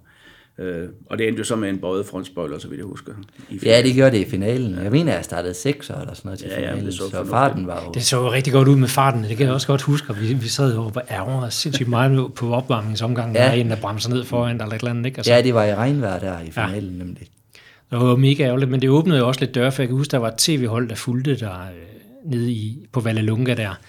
[1.10, 3.12] og det endte jo så med en bøjet frontspoiler, så vidt jeg husker.
[3.50, 4.78] I ja, det gjorde det i finalen.
[4.82, 7.24] Jeg mener, jeg startede 6 eller sådan noget til ja, finalen, ja, det så, så
[7.24, 7.92] farten var jo...
[7.92, 10.34] Det så jo rigtig godt ud med farten, det kan jeg også godt huske, vi,
[10.34, 13.42] vi sad jo og ærger sindssygt meget på opvarmningsomgangen, ja.
[13.42, 15.18] der er en, der bremser ned foran, der eller et eller andet, ikke?
[15.18, 17.04] Altså, ja, det var i regnvejr der i finalen, ja.
[17.04, 17.28] nemlig.
[17.90, 20.10] Det var mega ærgerligt, men det åbnede jo også lidt døre, for jeg kan huske,
[20.10, 23.80] der var et tv-hold, der fulgte der øh, nede i, på Vallelunga der,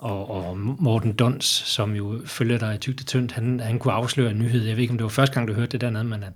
[0.00, 4.30] og, og Morten Dons, som jo følger dig i tygte tyndt, han, han kunne afsløre
[4.30, 4.64] en nyhed.
[4.64, 6.32] Jeg ved ikke, om det var første gang, du hørte det dernede, men han,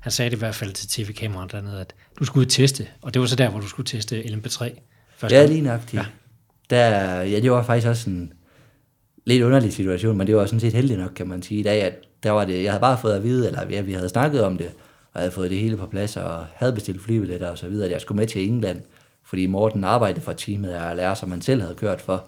[0.00, 3.20] han sagde det i hvert fald til tv-kameraet dernede, at du skulle teste, og det
[3.20, 4.80] var så der, hvor du skulle teste LMP3.
[5.16, 5.80] Første ja, lige nok.
[5.94, 6.06] Ja.
[6.70, 8.32] Der, ja, det var faktisk også en
[9.24, 11.82] lidt underlig situation, men det var sådan set heldig nok, kan man sige, i dag,
[11.82, 14.44] at der var det, jeg havde bare fået at vide, eller ja, vi havde snakket
[14.44, 17.58] om det, og jeg havde fået det hele på plads, og havde bestilt flybilletter og
[17.58, 18.80] så videre, at jeg skulle med til England,
[19.24, 22.24] fordi Morten arbejdede for teamet af lærer, som man selv havde kørt for,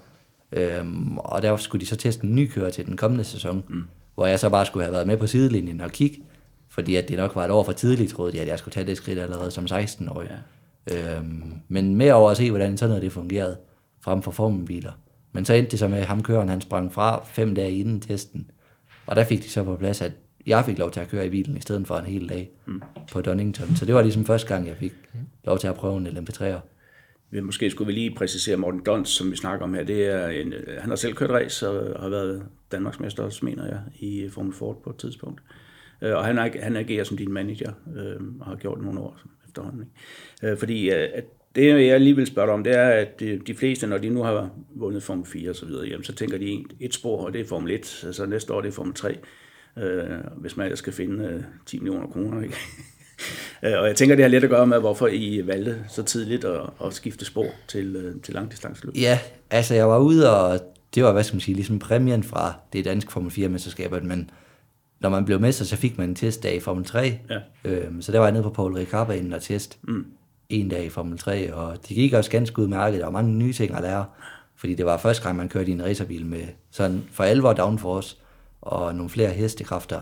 [0.53, 3.85] Øhm, og der skulle de så teste en ny kører til den kommende sæson, mm.
[4.15, 6.23] hvor jeg så bare skulle have været med på sidelinjen og kigge,
[6.69, 8.87] fordi at det nok var et år for tidligt, troede de, at jeg skulle tage
[8.87, 10.31] det skridt allerede som 16-årig.
[10.91, 11.17] Ja.
[11.17, 13.57] Øhm, men med over at se, hvordan sådan noget det fungerede,
[14.01, 14.93] frem for formelbiler.
[15.33, 18.01] Men så endte det så med, at ham køren, han sprang fra fem dage inden
[18.01, 18.51] testen,
[19.07, 20.13] og der fik de så på plads, at
[20.47, 22.83] jeg fik lov til at køre i bilen i stedet for en hel dag mm.
[23.13, 23.77] på Donington.
[23.77, 24.93] Så det var ligesom første gang, jeg fik
[25.45, 26.61] lov til at prøve en LMP3'er
[27.31, 29.85] vi måske skulle vi lige præcisere Morten Dons, som vi snakker om her.
[29.85, 33.67] Det er en, øh, han har selv kørt race og har været Danmarksmester også, mener
[33.67, 35.43] jeg, i Formel Ford på et tidspunkt.
[36.03, 39.21] Øh, og han, han agerer som din manager, øh, og har gjort det nogle år
[39.47, 39.81] efterhånden.
[39.81, 40.53] Ikke?
[40.53, 41.25] Øh, fordi øh, at
[41.55, 44.23] det, jeg lige vil spørge dig om, det er, at de fleste, når de nu
[44.23, 47.41] har vundet Formel 4 og så videre, jamen, så tænker de et spor, og det
[47.41, 49.19] er Formel 1, altså næste år det er Formel 3,
[50.37, 52.43] hvis man skal finde 10 millioner kroner.
[52.43, 52.57] Ikke?
[53.63, 56.45] Øh, og jeg tænker, det har lidt at gøre med, hvorfor I valgte så tidligt
[56.45, 58.97] at, at skifte spor til, øh, til langdistanceløb.
[58.97, 59.19] Ja,
[59.51, 60.61] altså jeg var ude, og
[60.95, 64.31] det var, hvad skal man sige, ligesom præmien fra det danske Formel 4-mesterskabet, men
[65.01, 67.19] når man blev mester, så fik man en testdag i Formel 3.
[67.31, 67.39] Ja.
[67.65, 70.07] Øhm, så der var jeg nede på Paul Ricard inden og test mm.
[70.49, 72.99] en dag i Formel 3, og det gik også ganske udmærket.
[72.99, 74.05] Der var mange nye ting at lære,
[74.57, 78.17] fordi det var første gang, man kørte i en racerbil med sådan for alvor downforce
[78.61, 80.01] og nogle flere hestekræfter.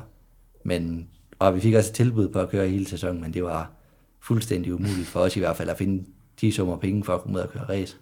[0.65, 3.71] Men og vi fik også et tilbud på at køre hele sæsonen, men det var
[4.21, 6.05] fuldstændig umuligt for os i hvert fald at finde
[6.41, 7.97] de summer penge for at komme ud og køre race.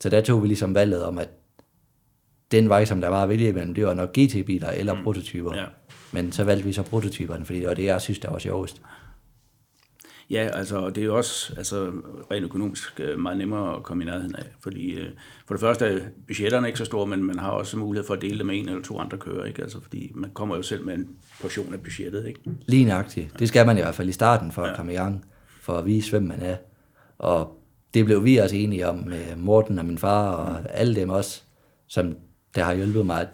[0.00, 1.28] Så der tog vi ligesom valget om, at
[2.50, 5.02] den vej, som der var at vælge imellem, det var nok GT-biler eller mm.
[5.02, 5.56] prototyper.
[5.56, 5.64] Ja.
[6.12, 8.82] Men så valgte vi så prototyperne, fordi det var det, jeg synes, der var sjovest.
[10.30, 11.92] Ja, altså det er jo også altså,
[12.30, 15.08] rent økonomisk øh, meget nemmere at komme i nærheden af, fordi øh,
[15.46, 18.22] for det første er budgetterne ikke så store, men man har også mulighed for at
[18.22, 19.62] dele det med en eller to andre kører, ikke?
[19.62, 21.08] Altså, fordi man kommer jo selv med en
[21.40, 22.26] portion af budgettet.
[22.26, 22.40] Ikke?
[22.66, 23.38] Lige nøjagtigt.
[23.38, 24.76] Det skal man i hvert fald i starten for at ja.
[24.76, 25.24] komme i gang,
[25.60, 26.56] for at vise, hvem man er.
[27.18, 27.60] Og
[27.94, 31.42] det blev vi også enige om med Morten og min far og alle dem også,
[31.86, 32.16] som
[32.54, 33.28] der har hjulpet mig.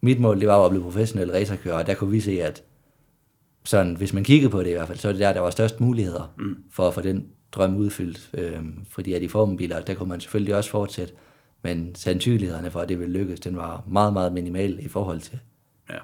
[0.00, 2.62] Mit mål det var at blive professionel racerkører, og der kunne vi se, at
[3.64, 5.50] sådan, hvis man kiggede på det i hvert fald, så er det der, der var
[5.50, 6.56] størst muligheder mm.
[6.70, 8.30] for at få den drøm udfyldt.
[8.34, 11.14] Øhm, fordi at i formelbiler, der kunne man selvfølgelig også fortsætte,
[11.62, 15.38] men sandsynlighederne for, at det ville lykkes, den var meget, meget minimal i forhold til.
[15.90, 15.98] Ja,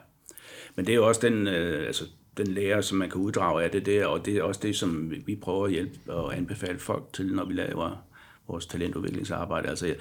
[0.76, 2.04] men det er jo også den, øh, altså,
[2.36, 5.12] den lære, som man kan uddrage af det der, og det er også det, som
[5.26, 8.06] vi prøver at hjælpe og anbefale folk til, når vi laver
[8.48, 9.68] vores talentudviklingsarbejde.
[9.68, 9.94] Altså,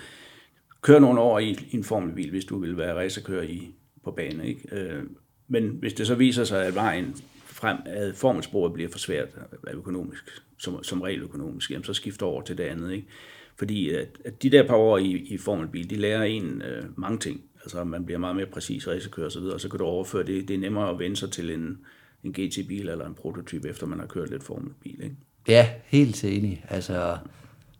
[0.81, 4.41] kør nogle år i, i en formelbil, hvis du vil være racerkører i, på banen.
[4.41, 4.75] Ikke?
[4.75, 5.03] Øh,
[5.47, 7.15] men hvis det så viser sig, at vejen
[7.59, 9.27] frem, at formelsporet bliver for svært
[9.73, 10.23] økonomisk,
[10.57, 12.91] som, som regel økonomisk, jamen så skifter over til det andet.
[12.91, 13.07] Ikke?
[13.55, 17.17] Fordi at, at de der par år i, i formelbil, de lærer en øh, mange
[17.17, 17.41] ting.
[17.63, 20.47] Altså man bliver meget mere præcis racerkører osv., og så kan du overføre det.
[20.47, 21.77] Det er nemmere at vende sig til en,
[22.23, 25.03] en GT-bil eller en prototyp, efter man har kørt lidt formelbil.
[25.03, 25.15] Ikke?
[25.47, 26.65] Ja, helt enig.
[26.69, 27.17] Altså,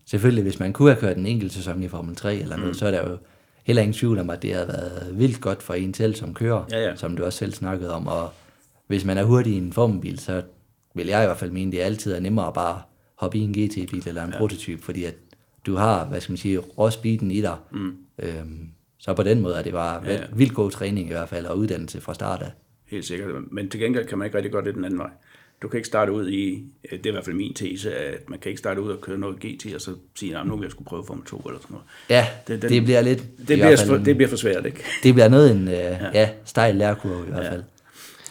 [0.04, 2.74] selvfølgelig, hvis man kunne have kørt en enkelt sæson i Formel 3 eller noget, mm.
[2.74, 3.18] så er der jo
[3.64, 6.64] heller ingen tvivl om, at det har været vildt godt for en selv som kører,
[6.70, 6.96] ja, ja.
[6.96, 8.06] som du også selv snakkede om.
[8.06, 8.32] Og
[8.90, 10.42] hvis man er hurtig i en formelbil, så
[10.94, 12.82] vil jeg i hvert fald mene, det altid er nemmere at bare
[13.14, 14.38] hoppe i en GT-bil eller en ja.
[14.38, 15.14] prototyp, fordi at
[15.66, 17.56] du har, hvad skal man sige, råspeeden i dig.
[17.72, 17.92] Mm.
[18.18, 20.12] Øhm, Så på den måde er det bare Ja.
[20.12, 20.20] ja.
[20.34, 22.50] vildt god træning i hvert fald, og uddannelse fra start af.
[22.86, 23.30] Helt sikkert.
[23.50, 25.10] Men til gengæld kan man ikke rigtig gøre det den anden vej.
[25.62, 28.28] Du kan ikke starte ud i, øh, det er i hvert fald min tese, at
[28.30, 30.62] man kan ikke starte ud og køre noget GT, og så sige, at nu vil
[30.64, 31.86] jeg skulle prøve Formel 2 eller sådan noget.
[32.10, 33.18] Ja, Det- den- det bliver lidt...
[33.38, 34.82] Det bliver, fald for, det bliver for svært, ikke?
[35.02, 35.98] det bliver noget en ja.
[36.14, 37.62] Ja, stejl lærkurve i hvert fald.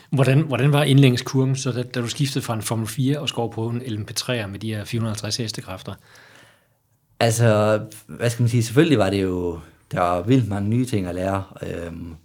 [0.10, 3.48] Hvordan, hvordan var indlængskurven, så da, da du skiftede fra en Formel 4 og skår
[3.48, 5.94] på en LMP3'er med de her 450 hestekræfter?
[7.20, 9.60] Altså, hvad skal man sige, selvfølgelig var det jo,
[9.92, 12.16] der var vildt mange nye ting at lære, øhm,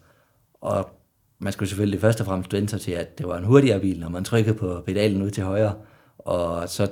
[0.61, 0.91] og
[1.39, 4.01] man skulle selvfølgelig først og fremmest vente sig til, at det var en hurtigere bil,
[4.01, 5.75] når man trykkede på pedalen ud til højre,
[6.19, 6.91] og så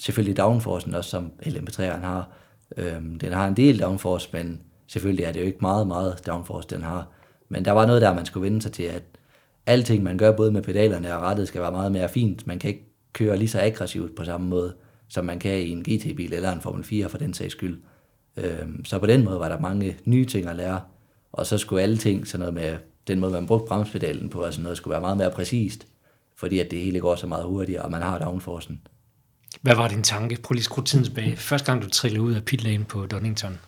[0.00, 2.28] selvfølgelig downforcen også, som LMP3'eren har.
[2.76, 6.68] Øhm, den har en del downforce, men selvfølgelig er det jo ikke meget, meget downforce,
[6.68, 7.08] den har.
[7.48, 9.02] Men der var noget der, man skulle vende sig til, at
[9.66, 12.46] alting, man gør både med pedalerne og rettet, skal være meget mere fint.
[12.46, 14.74] Man kan ikke køre lige så aggressivt på samme måde,
[15.08, 17.82] som man kan i en GT-bil eller en Formel 4 for den sags skyld.
[18.36, 20.80] Øhm, så på den måde var der mange nye ting at lære,
[21.32, 24.62] og så skulle alle ting, sådan noget med den måde, man brugte bremspedalen på, sådan
[24.62, 25.86] noget, skulle være meget mere præcist,
[26.36, 28.80] fordi at det hele går så meget hurtigere, og man har downforcen.
[29.62, 30.38] Hvad var din tanke?
[30.42, 31.36] Prøv lige at skrue tiden tilbage.
[31.36, 33.58] Første gang du trillede ud af pitlane på Donington.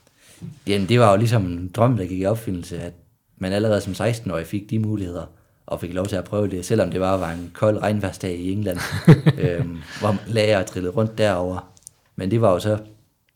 [0.66, 2.92] Jamen, det var jo ligesom en drøm, der gik i opfyldelse, at
[3.36, 5.26] man allerede som 16-årig fik de muligheder,
[5.66, 8.52] og fik lov til at prøve det, selvom det bare var en kold regnværsdag i
[8.52, 8.78] England,
[9.48, 11.72] øhm, hvor lager trillede rundt derover.
[12.16, 12.78] Men det var jo så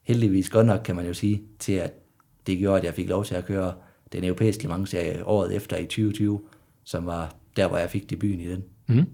[0.03, 1.93] heldigvis godt nok, kan man jo sige, til at
[2.47, 3.75] det gjorde, at jeg fik lov til at køre
[4.13, 6.41] den europæiske Le Mans-serie året efter i 2020,
[6.85, 8.65] som var der, hvor jeg fik debuten i den.
[8.87, 9.05] Mm.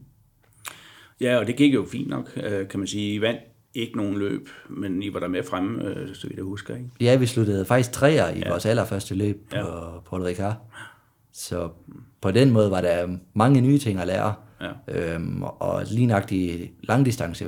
[1.20, 3.14] Ja, og det gik jo fint nok, øh, kan man sige.
[3.14, 3.40] I vandt
[3.74, 6.88] ikke nogen løb, men I var der med fremme, øh, så vidt jeg husker, ikke?
[7.00, 8.48] Ja, vi sluttede faktisk træer i ja.
[8.48, 10.00] vores allerførste løb på Ja.
[10.00, 10.57] Paul Ricard.
[11.33, 11.70] Så
[12.26, 14.34] på den måde var der mange nye ting at lære.
[14.60, 14.70] Ja.
[14.88, 17.46] Øhm, og lige nok i langdistance,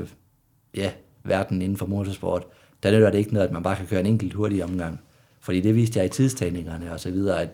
[0.76, 0.90] ja,
[1.24, 2.46] verden inden for motorsport,
[2.82, 5.00] der nytter det ikke noget, at man bare kan køre en enkelt hurtig omgang.
[5.40, 7.48] Fordi det viste jeg i tidstagningerne og så videre, at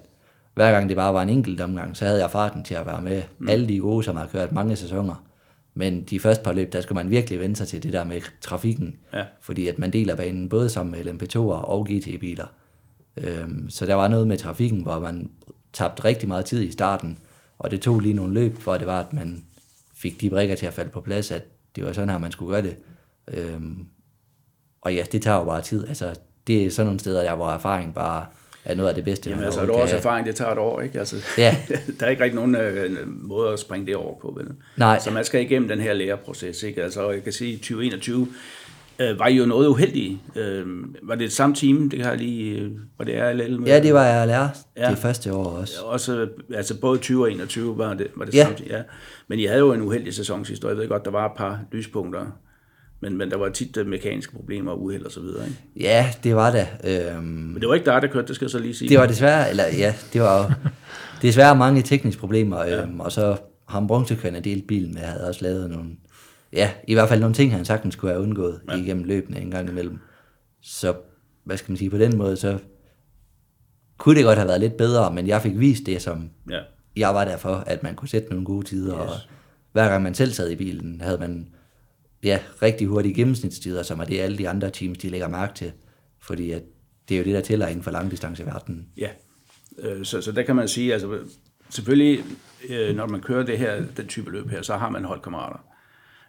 [0.54, 3.02] hver gang det bare var en enkelt omgang, så havde jeg farten til at være
[3.02, 3.48] med mm.
[3.48, 5.24] alle de gode, som har kørt mange sæsoner.
[5.74, 8.20] Men de første par løb, der skal man virkelig vende sig til det der med
[8.40, 8.96] trafikken.
[9.12, 9.24] Ja.
[9.40, 12.46] Fordi at man deler banen både med LMP2'er og GT-biler.
[13.16, 15.30] Øhm, så der var noget med trafikken, hvor man
[15.74, 17.18] tabte rigtig meget tid i starten.
[17.58, 19.44] Og det tog lige nogle løb, hvor det var, at man
[19.96, 21.42] fik de brikker til at falde på plads, at
[21.76, 22.76] det var sådan her, man skulle gøre det.
[23.28, 23.86] Øhm,
[24.80, 25.88] og ja, det tager jo bare tid.
[25.88, 26.14] Altså,
[26.46, 28.26] det er sådan nogle steder, der hvor erfaring bare
[28.64, 29.30] er noget af det bedste.
[29.30, 30.98] Jamen altså, et års erfaring, det tager et år, ikke?
[30.98, 31.56] Altså, Ja.
[32.00, 34.46] der er ikke rigtig nogen øh, måde at springe det over på, vel?
[34.76, 34.98] Nej.
[34.98, 36.82] Så man skal igennem den her læreproces, ikke?
[36.82, 38.28] Altså, jeg kan sige, at 2021
[38.98, 40.20] øh, var I jo noget uheldige.
[40.36, 40.66] Øh,
[41.02, 43.60] var det samme team, det har lige, øh, var det RLL?
[43.60, 44.90] Med, Ja, det var lære Ja.
[44.90, 45.74] det første år også.
[45.84, 48.42] Også, altså både 20 og 21 var det, var det Ja.
[48.42, 48.56] samme.
[48.70, 48.82] Ja.
[49.28, 50.70] Men I havde jo en uheldig sæson sidste år.
[50.70, 52.26] Jeg ved godt, der var et par lyspunkter.
[53.00, 55.44] Men, men der var tit øh, mekaniske problemer og uheld og så videre.
[55.46, 55.58] Ikke?
[55.80, 56.66] Ja, det var det.
[56.84, 58.88] Øhm, Men det var ikke dig, der kørte, det skal jeg så lige sige.
[58.88, 60.50] Det var desværre, eller ja, det var jo
[61.28, 63.36] desværre mange tekniske problemer, øhm, og så
[63.68, 65.90] ham bronzekørende delt bilen med, havde også lavet nogle,
[66.54, 68.76] ja, i hvert fald nogle ting, han sagtens kunne have undgået ja.
[68.76, 69.98] igennem løbende en gang imellem.
[70.62, 70.94] Så,
[71.44, 72.58] hvad skal man sige, på den måde, så
[73.98, 76.60] kunne det godt have været lidt bedre, men jeg fik vist det, som Ja.
[76.96, 79.10] jeg var der for, at man kunne sætte nogle gode tider, yes.
[79.10, 79.16] og
[79.72, 81.48] hver gang man selv sad i bilen, havde man
[82.22, 85.72] ja, rigtig hurtige gennemsnitstider, som er det, alle de andre teams, de lægger mærke til,
[86.20, 86.62] fordi at
[87.08, 88.88] det er jo det, der tæller inden for langdistanceverdenen.
[88.96, 89.08] Ja,
[89.78, 91.18] øh, så, så der kan man sige, altså
[91.70, 92.24] selvfølgelig,
[92.68, 95.58] øh, når man kører det her, den type løb her, så har man holdkammerater.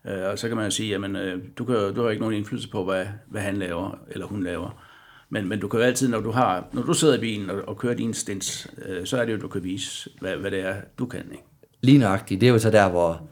[0.08, 2.36] Øh, og så kan man jo sige, jamen, øh, du, kan, du har ikke nogen
[2.36, 4.82] indflydelse på, hvad, hvad han laver, eller hun laver.
[5.30, 7.62] Men, men du kan jo altid, når du, har, når du sidder i bilen og,
[7.68, 10.60] og kører dine stints, øh, så er det jo, du kan vise, hvad, hvad det
[10.60, 11.24] er, du kan.
[11.32, 11.44] Ikke?
[11.82, 12.41] Lige nøjagtigt.
[12.41, 13.28] Det er jo så der, hvor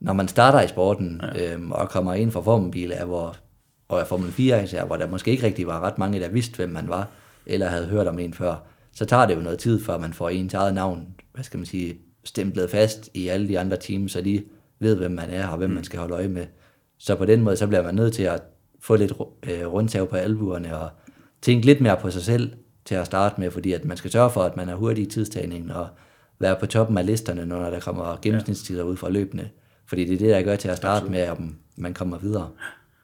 [0.00, 1.54] når man starter i sporten ja.
[1.54, 3.36] øhm, og kommer ind fra formelbil, er, hvor,
[3.88, 6.56] og er Formel 4 især, hvor der måske ikke rigtig var ret mange, der vidste,
[6.56, 7.08] hvem man var,
[7.46, 8.54] eller havde hørt om en før,
[8.92, 11.66] så tager det jo noget tid, før man får ens eget navn, hvad skal man
[11.66, 14.42] sige, stemplet fast i alle de andre teams, så de
[14.80, 15.74] ved, hvem man er og hvem mm.
[15.74, 16.46] man skal holde øje med.
[16.98, 18.42] Så på den måde, så bliver man nødt til at
[18.80, 19.12] få lidt
[19.50, 20.90] øh, rundtav på albuerne og
[21.42, 22.52] tænke lidt mere på sig selv
[22.84, 25.10] til at starte med, fordi at man skal sørge for, at man er hurtig i
[25.10, 25.88] tidstagningen og
[26.38, 29.48] være på toppen af listerne, når der kommer gennemsnitstider ud fra løbende.
[29.86, 31.10] Fordi det er det, der gør til at starte Absolut.
[31.10, 32.50] med, om man kommer videre.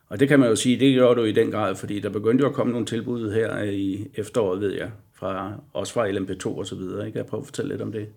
[0.08, 2.42] Og det kan man jo sige, det gjorde du i den grad, fordi der begyndte
[2.42, 6.66] jo at komme nogle tilbud her i efteråret, ved jeg, fra, også fra LMP2 og
[6.66, 7.06] så videre.
[7.06, 7.12] Ikke?
[7.12, 8.08] Kan jeg prøve at fortælle lidt om det?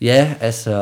[0.00, 0.72] Ja, altså,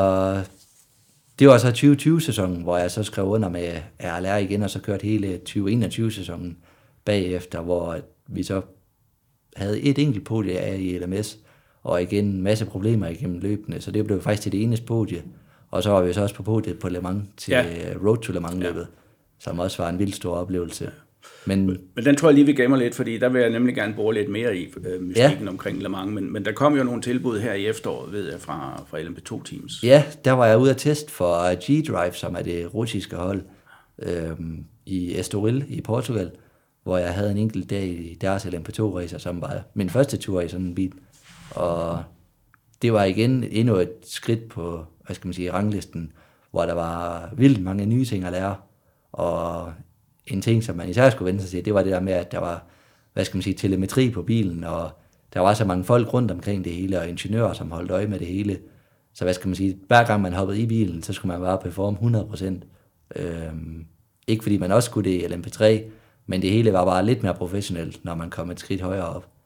[1.39, 5.03] det var så 2020-sæsonen, hvor jeg så skrev under med RLR igen, og så kørte
[5.03, 6.57] hele 2021-sæsonen
[7.05, 7.97] bagefter, hvor
[8.27, 8.61] vi så
[9.55, 11.37] havde et enkelt podie af i LMS,
[11.83, 15.23] og igen en masse problemer igennem løbende, så det blev faktisk til det eneste podie.
[15.71, 17.61] Og så var vi så også på podiet på Le Mans til Ja.
[17.61, 17.93] ja.
[18.05, 18.85] Road to Le Mans løbet, ja.
[19.39, 20.91] som også var en vild stor oplevelse.
[21.45, 23.93] Men, Men den tror jeg lige, vi gemmer lidt, fordi der vil jeg nemlig gerne
[23.93, 25.49] bore lidt mere i øh, mystikken ja.
[25.49, 26.11] omkring Le Mans.
[26.11, 29.83] Men, men der kom jo nogle tilbud her i efteråret, ved jeg, fra, fra LMP2-teams.
[29.83, 33.41] ja, der var jeg ude at teste for G-Drive, som er det russiske hold,
[33.99, 36.31] øhm, i Estoril i Portugal,
[36.83, 40.47] hvor jeg havde en enkelt dag i deres LMP2-racer, som var min første tur i
[40.47, 40.93] sådan en bil.
[41.51, 42.03] Og
[42.81, 46.11] det var igen endnu et skridt på, hvad skal man sige, ranglisten,
[46.51, 48.55] hvor der var vildt mange nye ting at lære.
[49.11, 49.73] Og
[50.27, 52.31] en ting, som man især skulle vende sig til, det var det der med, at
[52.31, 52.65] der var,
[53.13, 54.89] hvad skal man sige, telemetri på bilen, og
[55.33, 58.19] der var så mange folk rundt omkring det hele, og ingeniører, som holdt øje med
[58.19, 58.59] det hele.
[59.13, 61.57] Så hvad skal man sige, hver gang man hoppede i bilen, så skulle man bare
[61.57, 62.45] performe 100%.
[63.15, 63.85] Øhm,
[64.27, 65.89] ikke fordi man også skulle det i LMP3,
[66.25, 69.36] men det hele var bare lidt mere professionelt, når man kom et skridt højere op.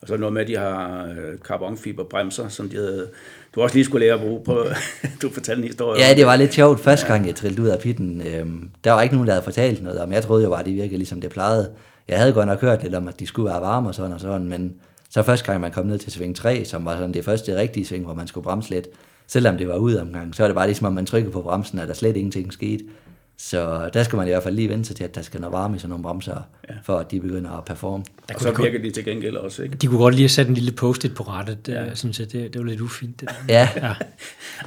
[0.00, 3.08] Og så noget med, at de har øh, carbonfiberbremser, som de havde,
[3.54, 4.64] du også lige skulle lære at bruge på.
[5.22, 6.02] du fortalte en historie.
[6.02, 8.22] Ja, det var lidt sjovt første gang, jeg trillede ud af pitten.
[8.26, 10.12] Øhm, der var ikke nogen, der havde fortalt noget om.
[10.12, 11.70] Jeg troede jo bare, det virkede ligesom det plejede.
[12.08, 14.20] Jeg havde godt nok hørt lidt om, at de skulle være varme og sådan og
[14.20, 14.74] sådan, men
[15.10, 17.86] så første gang, man kom ned til sving 3, som var sådan det første rigtige
[17.86, 18.88] sving, hvor man skulle bremse lidt,
[19.26, 21.78] selvom det var ud omgang, så var det bare ligesom, at man trykkede på bremsen,
[21.78, 22.84] og der slet ingenting skete.
[23.38, 25.52] Så der skal man i hvert fald lige vente sig til, at der skal noget
[25.52, 26.36] varme i sådan nogle bremser,
[26.70, 26.74] ja.
[26.84, 28.04] for at de begynder at performe.
[28.34, 29.76] og så virker de til gengæld også, ikke?
[29.76, 31.84] De kunne godt lige have sat en lille post-it på rettet, ja.
[31.86, 32.32] øh, synes jeg.
[32.32, 33.20] Det, det var lidt ufint.
[33.20, 33.34] Det der.
[33.48, 33.92] Ja, Ja.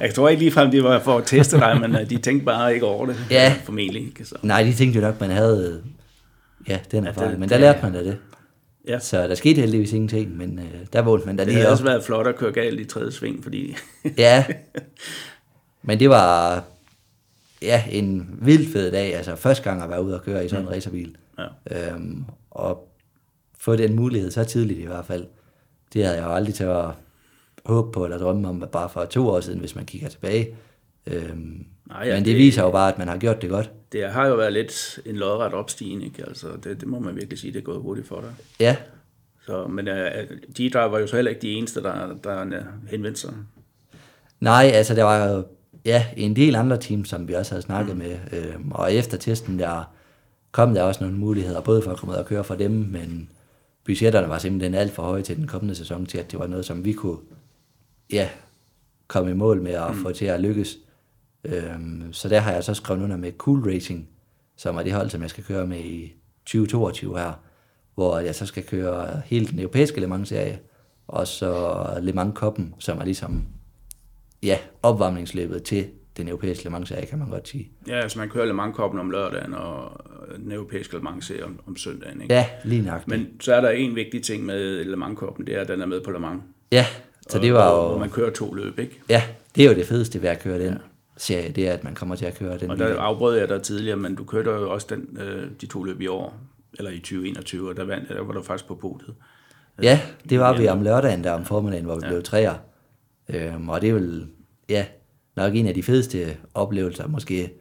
[0.06, 2.74] Jeg tror ikke ligefrem, det var for at teste dig, men øh, de tænkte bare
[2.74, 3.16] ikke over det.
[3.30, 3.54] Ja.
[3.64, 4.24] Formentlig ikke.
[4.24, 4.34] Så.
[4.42, 5.82] nej, de tænkte jo nok, man havde,
[6.68, 8.18] ja, den erfaring, det- men der det- lærte man da det.
[8.88, 8.98] Ja.
[8.98, 11.72] Så der skete heldigvis ingenting, men øh, der vågnede man da Det lige havde op.
[11.72, 13.76] også været flot at køre galt i tredje sving, fordi
[14.18, 14.44] Ja,
[15.82, 16.64] men det var
[17.62, 19.14] ja, en vild fed dag.
[19.14, 21.16] Altså første gang at være ude og køre i sådan en racerbil.
[21.38, 21.92] Ja.
[21.92, 22.88] Øhm, og
[23.58, 25.26] få den mulighed så tidligt i hvert fald.
[25.92, 26.84] Det havde jeg jo aldrig til at
[27.66, 30.54] håbe på eller drømme om bare for to år siden, hvis man kigger tilbage.
[31.06, 33.70] Øhm, Nej, ja, men det, det- viser jo bare, at man har gjort det godt.
[33.92, 36.04] det har jo været lidt en lodret opstigning.
[36.04, 36.24] Ikke?
[36.28, 38.30] Altså, det, det må man virkelig sige, det er gået hurtigt for dig.
[38.60, 38.76] Ja,
[39.46, 39.94] Så, men uh,
[40.60, 43.32] G-Drive var jo så heller ikke de eneste, der, der henvendte sig.
[44.40, 45.44] Nej, altså der var jo
[45.88, 48.02] ja, en del andre teams, som vi også havde snakket mm.
[48.02, 49.94] med, øhm, og efter testen der
[50.52, 53.30] kom der også nogle muligheder, både for at komme ud og køre for dem, men
[53.84, 56.64] budgetterne var simpelthen alt for høje til den kommende sæson, til at det var noget,
[56.64, 57.18] som vi kunne
[58.12, 58.28] ja,
[59.06, 60.02] komme i mål med og mm.
[60.02, 60.78] få til at lykkes.
[61.44, 64.08] Øhm, så der har jeg så skrevet under med Cool Racing,
[64.56, 66.12] som er det hold, som jeg skal køre med i
[66.46, 67.32] 2022 her,
[67.94, 70.58] hvor jeg så skal køre hele den europæiske Le Mans-serie,
[71.08, 73.44] og så Le Mans-koppen, som er ligesom
[74.42, 77.70] ja, opvarmningsløbet til den europæiske Le Mans-serie, kan man godt sige.
[77.86, 80.00] Ja, altså man kører Le Mans-koppen om lørdagen, og
[80.36, 82.22] den europæiske Le Mans om, om søndagen.
[82.22, 82.34] Ikke?
[82.34, 83.08] Ja, lige nok.
[83.08, 85.86] Men så er der en vigtig ting med Le Mans-koppen, det er, at den er
[85.86, 86.42] med på Le Mans.
[86.72, 86.86] Ja,
[87.28, 87.98] så det var og, Hvor jo...
[87.98, 89.00] man kører to løb, ikke?
[89.08, 89.22] Ja,
[89.56, 90.78] det er jo det fedeste ved at køre den
[91.16, 93.62] serie, det er, at man kommer til at køre den Og der afbrød jeg dig
[93.62, 96.34] tidligere, men du kørte jo også den, øh, de to løb i år,
[96.78, 99.14] eller i 2021, og der, vandt, der var du faktisk på podiet.
[99.82, 102.08] Ja, det var vi om lørdagen der om formiddagen, hvor vi ja.
[102.08, 102.54] blev træer.
[103.28, 104.28] Øhm, og det er vel,
[104.68, 104.86] ja,
[105.36, 107.52] nok en af de fedeste oplevelser, måske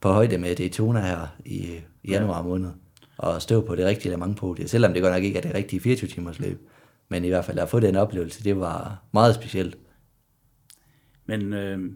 [0.00, 2.70] på højde med Daytona her i, januar måned.
[3.16, 5.54] Og stå på det rigtige Le Mans podie, selvom det godt nok ikke er det
[5.54, 6.68] rigtige 24 timers løb.
[7.08, 9.78] Men i hvert fald at få den oplevelse, det var meget specielt.
[11.26, 11.92] Men øh,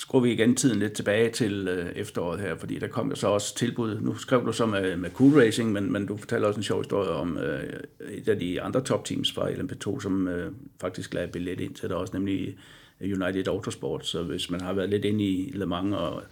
[0.00, 3.28] skruer vi igen tiden lidt tilbage til øh, efteråret her, fordi der kom jo så
[3.28, 4.00] også tilbud.
[4.00, 6.80] Nu skrev du så med, med Cool Racing, men, men du fortalte også en sjov
[6.80, 7.62] historie om øh,
[8.10, 11.96] et af de andre topteams fra LMP2, som øh, faktisk lagde billet ind til dig
[11.96, 12.56] også, nemlig
[13.00, 14.06] øh, United Autosport.
[14.06, 16.22] Så hvis man har været lidt inde i Le Mans og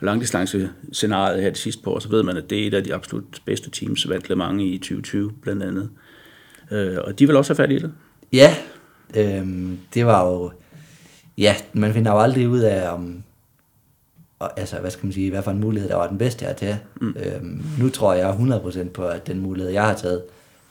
[0.00, 2.84] langdistance scenariet her det sidste par år, så ved man, at det er et af
[2.84, 5.90] de absolut bedste teams, vandt Le Mans i 2020 blandt andet.
[6.72, 7.92] Øh, og de vil også have fat i det.
[8.32, 8.56] Ja,
[9.16, 9.46] øh,
[9.94, 10.52] det var jo...
[11.38, 13.22] Ja, man finder jo aldrig ud af, om...
[14.38, 16.56] Og, altså, hvad skal man sige, hvad for en mulighed, der var den bedste at
[16.56, 16.80] tage.
[17.00, 17.16] Mm.
[17.16, 20.22] Øhm, nu tror jeg 100% på, at den mulighed, jeg har taget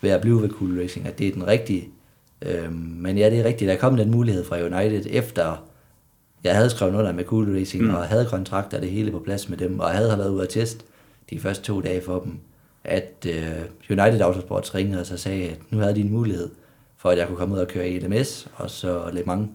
[0.02, 1.90] ved at blive ved Cool Racing, at det er den rigtige.
[2.42, 5.68] Øhm, men ja, det er rigtigt, der kom den mulighed fra United efter
[6.44, 7.94] jeg havde skrevet under med Cool Racing, mm.
[7.94, 10.86] og havde kontrakter det hele på plads med dem, og havde været ude at teste
[11.30, 12.40] de første to dage for dem,
[12.84, 16.50] at uh, United Autosports ringede og så sagde, at nu havde de en mulighed
[16.98, 19.50] for, at jeg kunne komme ud og køre i LMS, og så Le Mans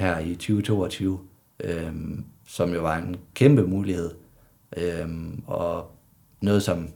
[0.00, 1.18] her i 2022,
[1.64, 4.10] øhm, som jo var en kæmpe mulighed,
[4.76, 5.90] øhm, og
[6.40, 6.88] noget, som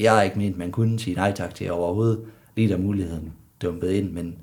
[0.00, 2.20] jeg ikke mente, man kunne sige nej tak til overhovedet,
[2.56, 4.38] lige da muligheden dumpede ind, men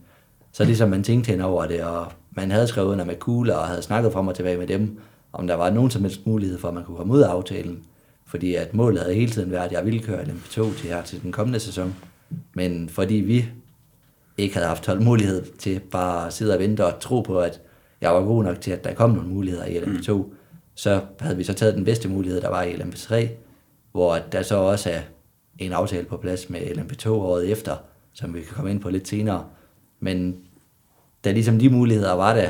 [0.51, 3.67] så ligesom man tænkte hen over det, og man havde skrevet under med Kugler og
[3.67, 4.99] havde snakket frem og tilbage med dem,
[5.33, 7.83] om der var nogen som helst mulighed for, at man kunne komme ud af aftalen.
[8.25, 11.21] Fordi at målet havde hele tiden været, at jeg ville køre LMP2 til her til
[11.21, 11.95] den kommende sæson.
[12.53, 13.45] Men fordi vi
[14.37, 17.61] ikke havde haft mulighed til bare at sidde og vente og tro på, at
[18.01, 20.33] jeg var god nok til, at der kom nogle muligheder i LMP2, mm.
[20.75, 23.27] så havde vi så taget den bedste mulighed, der var i LMP3,
[23.91, 24.99] hvor der så også er
[25.57, 27.75] en aftale på plads med LMP2 året efter,
[28.13, 29.45] som vi kan komme ind på lidt senere.
[29.99, 30.37] Men
[31.23, 32.49] da ligesom de muligheder var der,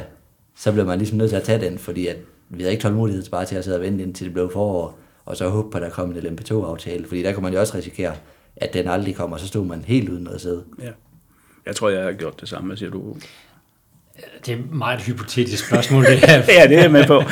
[0.55, 2.17] så blev man ligesom nødt til at tage den, fordi at
[2.49, 5.37] vi havde ikke tålmodighed bare til at sidde og vente indtil det blev forår, og
[5.37, 8.15] så håbe på, at der kom en LMP2-aftale, fordi der kunne man jo også risikere,
[8.55, 10.63] at den aldrig kommer, og så stod man helt uden noget sæde.
[10.81, 10.91] Ja.
[11.65, 12.77] Jeg tror, jeg har gjort det samme.
[12.77, 13.15] Siger du?
[14.45, 16.33] Det er meget et hypotetisk spørgsmål, det her.
[16.59, 17.23] ja, det er jeg med på.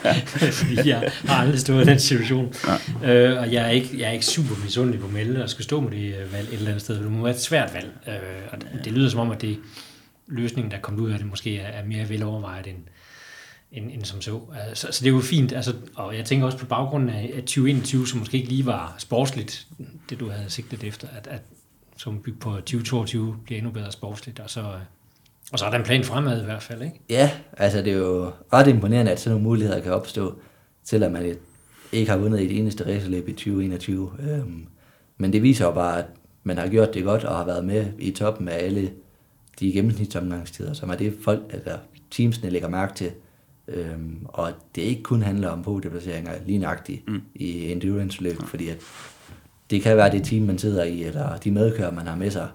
[0.58, 2.54] Fordi jeg har aldrig stået i den situation.
[3.02, 3.14] Ja.
[3.14, 5.80] Øh, og jeg er, ikke, jeg er ikke super misundelig på Melde og skal stå
[5.80, 6.94] med det øh, valg et eller andet sted.
[6.94, 7.92] Det må være et svært valg.
[8.08, 8.14] Øh,
[8.52, 9.58] og det, lyder som om, at det
[10.26, 12.78] løsningen, der er kommet ud af det, måske er, er mere velovervejet end,
[13.72, 14.40] end, end som så.
[14.68, 17.42] Altså, så det er jo fint, altså, og jeg tænker også på baggrunden af, at
[17.42, 19.66] 2021, som måske ikke lige var sportsligt,
[20.10, 21.40] det du havde sigtet efter, at, at
[21.96, 24.72] som bygge på 2022 bliver endnu bedre sportsligt, og så,
[25.52, 27.00] og så er der en plan fremad i hvert fald, ikke?
[27.10, 30.38] Ja, altså det er jo ret imponerende, at sådan nogle muligheder kan opstå,
[30.84, 31.36] selvom man
[31.92, 34.10] ikke har vundet et eneste racerløb i 2021.
[34.20, 34.66] Øhm,
[35.18, 36.06] men det viser jo bare, at
[36.42, 38.90] man har gjort det godt og har været med i toppen af alle
[39.60, 41.78] de gennemsnitsomgangstider, som er det folk, eller
[42.10, 43.10] teamsene lægger mærke til.
[43.68, 47.22] Øhm, og det ikke kun handler om podieplaceringer lige nøjagtigt mm.
[47.34, 48.78] i endurance-løb, fordi at
[49.70, 52.48] det kan være det team, man sidder i, eller de medkører, man har med sig,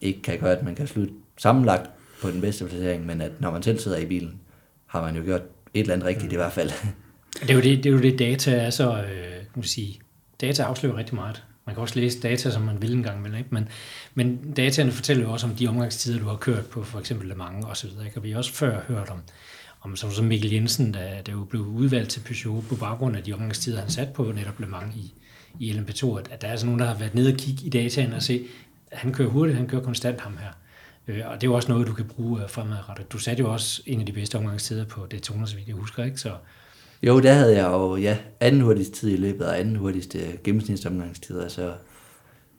[0.00, 1.90] ikke kan gøre, at man kan slutte sammenlagt
[2.22, 4.40] på den bedste placering, men at når man selv sidder i bilen,
[4.86, 5.42] har man jo gjort
[5.74, 6.32] et eller andet rigtigt mm.
[6.32, 6.70] i hvert fald.
[7.40, 10.00] Det er jo det, det, er jo det data er så, øh, kan sige,
[10.40, 11.44] data afslører rigtig meget.
[11.66, 13.54] Man kan også læse data, som man vil en gang imellem, ikke?
[13.54, 13.68] Men,
[14.14, 17.34] men dataene fortæller jo også om de omgangstider, du har kørt på, for eksempel Le
[17.34, 18.18] Mans og så videre, ikke?
[18.18, 19.18] Og vi har også før hørt om,
[19.80, 23.22] om som, som Mikkel Jensen, der, der jo blev udvalgt til Peugeot på baggrund af
[23.22, 25.14] de omgangstider, han sat på netop Le Mans i,
[25.58, 28.12] i LMP2, at, der er altså nogen, der har været nede og kigge i dataen
[28.12, 28.44] og se,
[28.90, 30.52] at han kører hurtigt, han kører konstant ham her.
[31.08, 33.12] Øh, og det er jo også noget, du kan bruge øh, fremadrettet.
[33.12, 36.04] Du satte jo også en af de bedste omgangstider på Daytona, så vidt jeg husker,
[36.04, 36.18] ikke?
[36.18, 36.32] Så,
[37.02, 41.48] jo, der havde jeg jo ja, anden hurtigste tid i løbet, og anden hurtigste gennemsnitsomgangstider,
[41.48, 41.72] så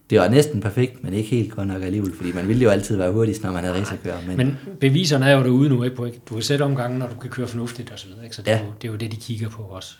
[0.09, 2.97] det var næsten perfekt, men ikke helt godt nok alligevel, fordi man ville jo altid
[2.97, 4.17] være hurtigst, når man havde racerkører.
[4.27, 4.37] Men...
[4.37, 5.97] men beviserne er jo derude nu, ikke?
[6.29, 8.35] Du kan sætte omgangen, når du kan køre fornuftigt og så videre, ikke?
[8.35, 8.59] Så det, ja.
[8.59, 9.95] er jo, det er jo det, de kigger på også.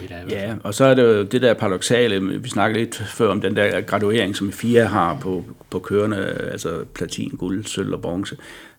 [0.00, 3.28] Vi da, ja, og så er det jo det der paradoxale, vi snakkede lidt før
[3.28, 8.00] om den der graduering, som FIA har på, på kørende, altså platin, guld, sølv og
[8.00, 8.36] bronze.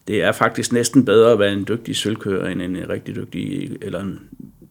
[0.08, 4.02] Det er faktisk næsten bedre at være en dygtig sølvkører, end en rigtig dygtig, eller
[4.02, 4.20] en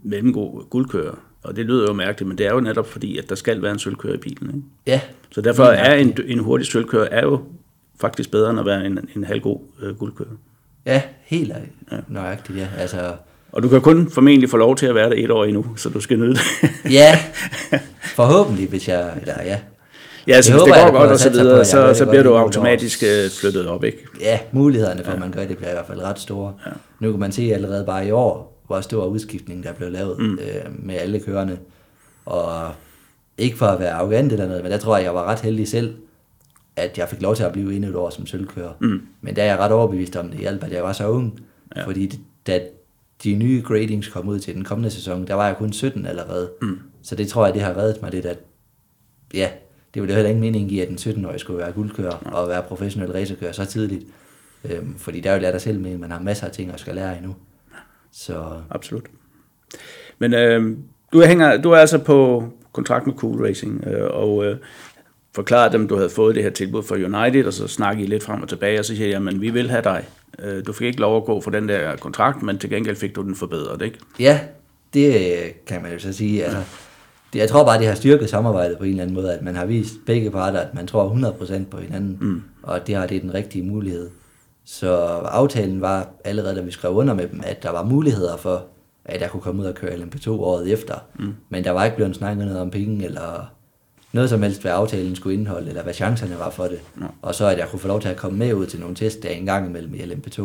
[0.03, 1.15] mellemgod guldkører.
[1.43, 3.73] Og det lyder jo mærkeligt, men det er jo netop fordi, at der skal være
[3.73, 4.49] en sølvkører i bilen.
[4.49, 4.67] Ikke?
[4.87, 5.01] Ja.
[5.31, 7.45] Så derfor er en, en hurtig sølvkører er jo
[8.01, 10.37] faktisk bedre end at være en, en halvgod øh, guldkører.
[10.87, 11.53] Ja, helt
[11.93, 11.97] ja.
[12.09, 12.69] nøjagtigt, ja.
[12.79, 13.15] Altså,
[13.53, 15.89] og du kan kun formentlig få lov til at være der et år endnu, så
[15.89, 16.41] du skal nyde det.
[16.99, 17.19] ja,
[18.03, 19.13] forhåbentlig, hvis jeg...
[19.21, 19.59] Eller, ja.
[20.27, 23.31] Ja, så hvis det går godt og så videre, så, så bliver du automatisk øh,
[23.41, 24.07] flyttet op, ikke?
[24.21, 25.15] Ja, mulighederne for, ja.
[25.15, 26.55] at man gør det, bliver i hvert fald ret store.
[26.67, 26.71] Ja.
[27.01, 30.33] Nu kan man se allerede bare i år, hvor stor udskiftning, der blev lavet mm.
[30.33, 31.59] øh, med alle kørende.
[32.27, 32.71] Og
[33.39, 35.69] ikke for at være arrogant eller noget, men der tror jeg, jeg var ret heldig
[35.69, 35.95] selv,
[36.77, 38.73] at jeg fik lov til at blive endnu et år som sølvkører.
[38.81, 39.01] Mm.
[39.21, 41.41] Men der er jeg ret overbevist om, det hjalp, at jeg var så ung.
[41.77, 41.85] Ja.
[41.85, 42.61] Fordi da
[43.25, 46.51] de nye gradings kom ud til den kommende sæson, der var jeg kun 17 allerede.
[46.63, 46.79] Mm.
[47.03, 48.39] Så det tror jeg, det har reddet mig lidt, at
[49.35, 49.51] ja,
[49.95, 52.31] det ville heller ingen mening i, at en 17-årig skulle være guldkører ja.
[52.31, 54.07] og være professionel racerkører så tidligt.
[54.65, 56.73] Øhm, fordi der er jo lært dig selv med, at man har masser af ting
[56.73, 57.37] at skal lære endnu.
[58.13, 58.61] Så...
[58.71, 59.05] Absolut.
[60.19, 60.77] Men øh,
[61.13, 64.57] du, hænger, du er altså på kontrakt med Cool Racing, øh, og øh,
[65.35, 68.23] forklarede dem, du havde fået det her tilbud fra United, og så snakkede I lidt
[68.23, 70.05] frem og tilbage, og så siger jeg, men vi vil have dig.
[70.39, 73.17] Øh, du fik ikke lov at gå for den der kontrakt, men til gengæld fik
[73.17, 73.99] du den forbedret, ikke?
[74.19, 74.41] Ja,
[74.95, 76.45] det kan man jo så sige.
[76.45, 76.63] Altså,
[77.33, 79.57] det, jeg tror bare, det har styrket samarbejdet på en eller anden måde, at man
[79.57, 82.43] har vist begge parter, at man tror 100% på hinanden, mm.
[82.63, 84.11] og det har det den rigtige mulighed.
[84.65, 88.65] Så aftalen var allerede, da vi skrev under med dem, at der var muligheder for,
[89.05, 90.95] at jeg kunne komme ud og køre LMP2 året efter.
[91.19, 91.35] Mm.
[91.49, 93.53] Men der var ikke blevet snakket noget om penge, eller
[94.13, 96.81] noget som helst, hvad aftalen skulle indeholde, eller hvad chancerne var for det.
[97.01, 97.07] Ja.
[97.23, 99.35] Og så at jeg kunne få lov til at komme med ud til nogle testdage
[99.35, 100.43] en gang imellem i LMP2,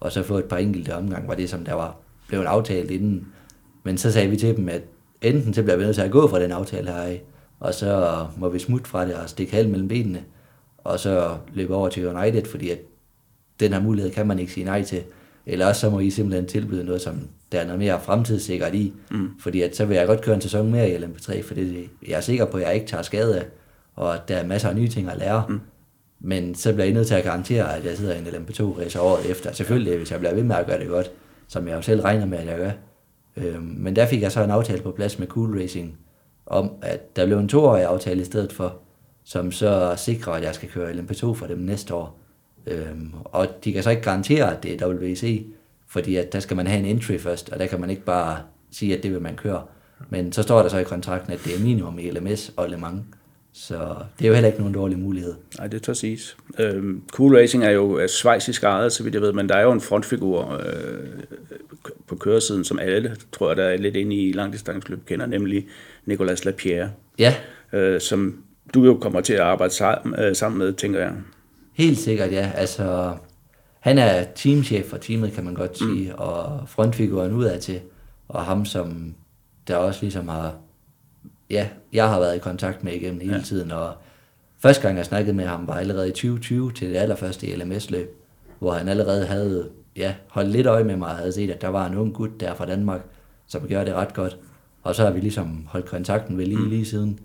[0.00, 1.96] og så få et par enkelte omgang, var det, som der var
[2.28, 3.26] blevet aftalt inden.
[3.82, 4.82] Men så sagde vi til dem, at
[5.22, 7.16] enten så bliver vi nødt til at gå fra den aftale her,
[7.60, 10.24] og så må vi smutte fra det og stikke halv mellem benene,
[10.78, 12.78] og så løbe over til United, fordi at
[13.60, 15.02] den her mulighed kan man ikke sige nej til.
[15.46, 17.20] Eller også så må I simpelthen tilbyde noget, som
[17.52, 18.92] der er noget mere fremtidssikkert i.
[19.10, 19.30] Mm.
[19.40, 22.16] Fordi at så vil jeg godt køre en sæson mere i LMP3, for det, jeg
[22.16, 23.46] er sikker på, at jeg ikke tager skade af,
[23.96, 25.44] og at der er masser af nye ting at lære.
[25.48, 25.60] Mm.
[26.20, 29.30] Men så bliver I nødt til at garantere, at jeg sidder i en LMP2-racer året
[29.30, 29.52] efter.
[29.52, 31.10] Selvfølgelig, hvis jeg bliver ved med at gøre det godt,
[31.48, 32.70] som jeg jo selv regner med, at jeg gør.
[33.36, 35.98] Øhm, men der fik jeg så en aftale på plads med Cool Racing,
[36.46, 38.78] om at der blev en toårig aftale i stedet for,
[39.24, 42.20] som så sikrer, at jeg skal køre LMP2 for dem næste år.
[42.66, 45.46] Øhm, og de kan så ikke garantere, at det er WC,
[45.88, 48.38] fordi at der skal man have en entry først, og der kan man ikke bare
[48.70, 49.62] sige, at det vil man køre.
[50.10, 52.76] Men så står der så i kontrakten, at det er minimum i LMS og Le
[52.76, 53.02] Mans.
[53.52, 55.34] Så det er jo heller ikke nogen dårlig mulighed.
[55.58, 56.36] Nej, det tør siges.
[56.58, 59.62] Øhm, cool Racing er jo er svejsisk ejet, så vidt jeg ved, men der er
[59.62, 61.08] jo en frontfigur øh,
[62.06, 65.66] på køresiden, som alle, tror jeg, der er lidt inde i langdistanceløb, kender, nemlig
[66.04, 67.34] Nicolas Lapierre, Ja,
[67.72, 68.42] øh, som
[68.74, 71.12] du jo kommer til at arbejde sammen, øh, sammen med, tænker jeg.
[71.76, 72.50] Helt sikkert ja.
[72.54, 73.16] Altså,
[73.80, 76.18] han er teamchef for teamet, kan man godt sige, mm.
[76.18, 77.80] og frontfiguren udad til,
[78.28, 79.14] og ham, som
[79.68, 80.54] der også ligesom har,
[81.50, 83.42] ja, jeg har været i kontakt med igennem hele ja.
[83.42, 83.94] tiden, og
[84.58, 88.16] første gang jeg snakkede med ham var allerede i 2020 til det allerførste LMS-løb,
[88.58, 91.68] hvor han allerede havde ja, holdt lidt øje med mig og havde set, at der
[91.68, 93.00] var en ung gut der fra Danmark,
[93.46, 94.38] som gjorde det ret godt.
[94.82, 96.68] Og så har vi ligesom holdt kontakten ved lige, mm.
[96.68, 97.18] lige siden.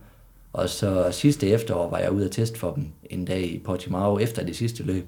[0.53, 4.19] Og så sidste efterår var jeg ude at teste for dem en dag i Portimao
[4.19, 5.05] efter det sidste løb,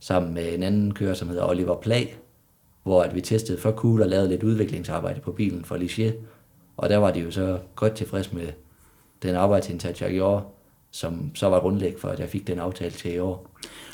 [0.00, 2.18] sammen med en anden kører, som hedder Oliver Plag,
[2.82, 6.12] hvor at vi testede for cool og lavede lidt udviklingsarbejde på bilen for Ligier.
[6.76, 8.46] Og der var de jo så godt tilfreds med
[9.22, 10.44] den arbejdsindsats, jeg gjorde,
[10.90, 13.50] som så var grundlæg for, at jeg fik den aftale til i år.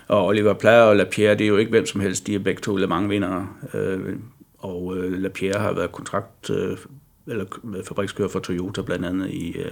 [0.08, 2.60] Og Oliver Plager og Lapierre, det er jo ikke hvem som helst, de er begge
[2.60, 3.48] to Le Mans vindere.
[3.74, 4.16] Øh,
[4.58, 6.76] og øh, Lapierre har været kontrakt øh,
[7.28, 7.44] eller
[7.84, 9.70] fabrikskører for Toyota blandt andet i øh,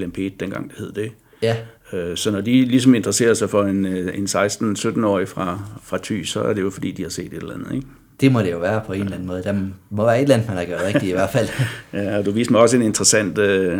[0.00, 1.12] LMP, dengang det hed det.
[1.42, 1.56] Ja,
[1.92, 6.24] Øh, så når de ligesom interesserer sig for en, øh, en 16-17-årig fra, fra Thy,
[6.24, 7.86] så er det jo fordi, de har set et eller andet, ikke?
[8.20, 9.42] det må det jo være på en eller anden måde.
[9.42, 9.54] Der
[9.90, 11.48] må være et eller andet, man har gjort rigtigt i hvert fald.
[11.92, 13.78] Ja, og du viste mig også en interessant øh,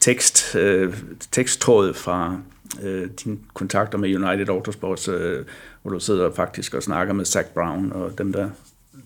[0.00, 0.94] tekst, øh,
[1.32, 2.36] teksttråd fra
[2.82, 5.44] øh, dine kontakter med United Autosports, øh,
[5.82, 8.48] hvor du sidder faktisk og snakker med Zach Brown og dem der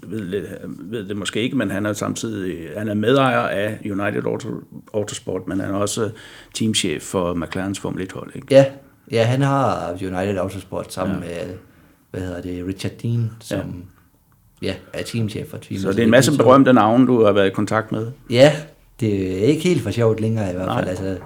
[0.06, 0.46] ved,
[0.80, 4.48] ved det måske ikke, men han er samtidig han er medejer af United Auto,
[4.94, 6.10] Autosport, men han er også
[6.54, 8.30] teamchef for McLarens Formel 1 hold.
[8.34, 8.46] Ikke?
[8.50, 8.64] ja,
[9.10, 11.28] ja, han har United Autosport sammen ja.
[11.28, 11.54] med,
[12.10, 13.84] hvad hedder det, Richard Dean, som
[14.62, 14.66] ja.
[14.66, 15.82] ja er teamchef for teamet.
[15.82, 18.06] Så det er en masse berømte navne, du har været i kontakt med.
[18.30, 18.52] Ja,
[19.00, 20.84] det er ikke helt for sjovt længere i hvert fald.
[20.84, 20.90] Nej.
[20.90, 21.18] Altså,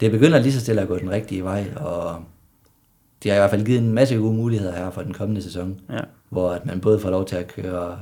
[0.00, 2.24] det begynder lige så stille at gå den rigtige vej, og
[3.24, 5.80] de har i hvert fald givet en masse gode muligheder her for den kommende sæson,
[5.90, 6.00] Ja.
[6.30, 7.98] hvor at man både får lov til at køre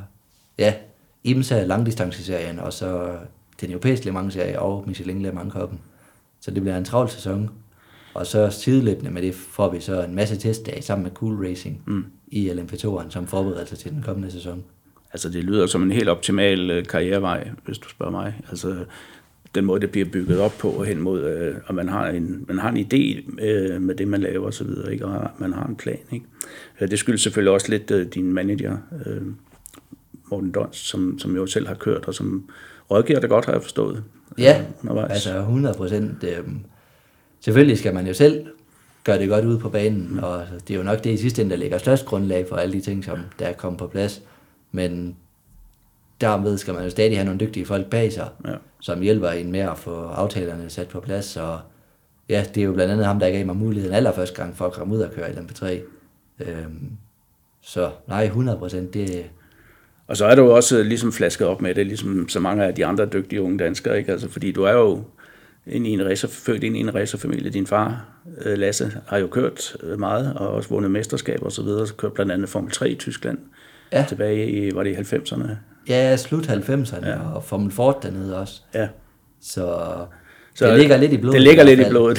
[0.59, 0.75] ja,
[1.25, 3.17] IMSA langdistanceserien, og så
[3.61, 5.81] den europæiske Le Mans serie og Michelin Le Mans Cupen.
[6.41, 7.51] Så det bliver en travl sæson.
[8.15, 11.83] Og så sideløbende med det får vi så en masse testdage sammen med Cool Racing
[11.87, 12.05] mm.
[12.29, 14.65] i LMP2'eren som forberedelse til den kommende sæson.
[15.13, 18.35] Altså det lyder som en helt optimal øh, karrierevej, hvis du spørger mig.
[18.51, 18.85] Altså
[19.55, 22.45] den måde, det bliver bygget op på og hen mod, øh, og man har en,
[22.49, 25.07] man har en idé øh, med det, man laver og så videre, ikke?
[25.07, 25.99] og man har en plan.
[26.13, 26.27] Ikke?
[26.81, 28.77] Øh, Det skyldes selvfølgelig også lidt øh, din manager,
[29.07, 29.23] øh,
[30.31, 32.49] Morten Dons, som, som jo selv har kørt, og som
[32.91, 34.05] rådgiver det godt, har jeg forstået.
[34.39, 35.11] Ja, øh, undervejs.
[35.11, 36.25] altså 100 procent.
[36.25, 36.45] Øh,
[37.41, 38.47] selvfølgelig skal man jo selv
[39.05, 40.19] gøre det godt ud på banen, mm.
[40.19, 42.73] og det er jo nok det i sidste ende, der ligger størst grundlag for alle
[42.73, 44.23] de ting, som der er kommet på plads.
[44.73, 45.17] Men
[46.23, 48.55] derved skal man jo stadig have nogle dygtige folk bag sig, Ja.
[48.81, 51.37] som hjælper en med at få aftalerne sat på plads.
[51.37, 51.61] Og
[52.29, 54.73] ja, det er jo blandt andet ham, der gav mig muligheden allerførste gang for at
[54.73, 55.67] komme ud og køre i LMP3.
[56.41, 56.91] Øhm,
[57.63, 59.25] så nej, 100 procent, det,
[60.07, 62.75] Og så er du jo også ligesom flasket op med det, ligesom så mange af
[62.75, 64.13] de andre dygtige unge danskere, ikke?
[64.13, 65.05] Altså, fordi du er jo
[65.67, 67.51] ind i en racer, født ind i en racerfamilie.
[67.51, 68.05] Din far,
[68.45, 71.95] øh, Lasse, har jo kørt øh, meget, og også vundet mesterskab og så videre, så
[71.95, 73.39] kørt blandt andet Formel 3 i Tyskland.
[73.93, 74.05] Ja.
[74.09, 75.49] Tilbage i, var det i 90'erne?
[75.89, 77.19] Ja, slut 90'erne, ja.
[77.35, 78.61] og Formel Ford dernede også.
[78.75, 78.89] Ja.
[79.41, 79.79] Så,
[80.55, 81.35] Så det ligger lidt i blodet.
[81.35, 82.19] Det ligger i lidt i blodet.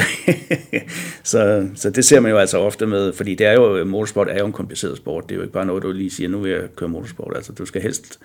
[1.24, 4.38] så, så det ser man jo altså ofte med, fordi det er jo, motorsport er
[4.40, 5.24] jo en kompliceret sport.
[5.24, 7.34] Det er jo ikke bare noget, du lige siger, nu vil jeg køre motorsport.
[7.36, 8.20] Altså, du skal helst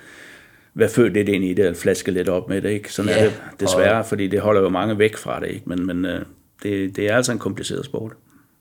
[0.75, 2.93] være født lidt ind i det, og flaske lidt op med det, ikke?
[2.93, 5.63] Sådan Ja, er det desværre, fordi det holder jo mange væk fra det, ikke?
[5.67, 6.21] Men, men øh,
[6.63, 8.13] det, det er altså en kompliceret sport.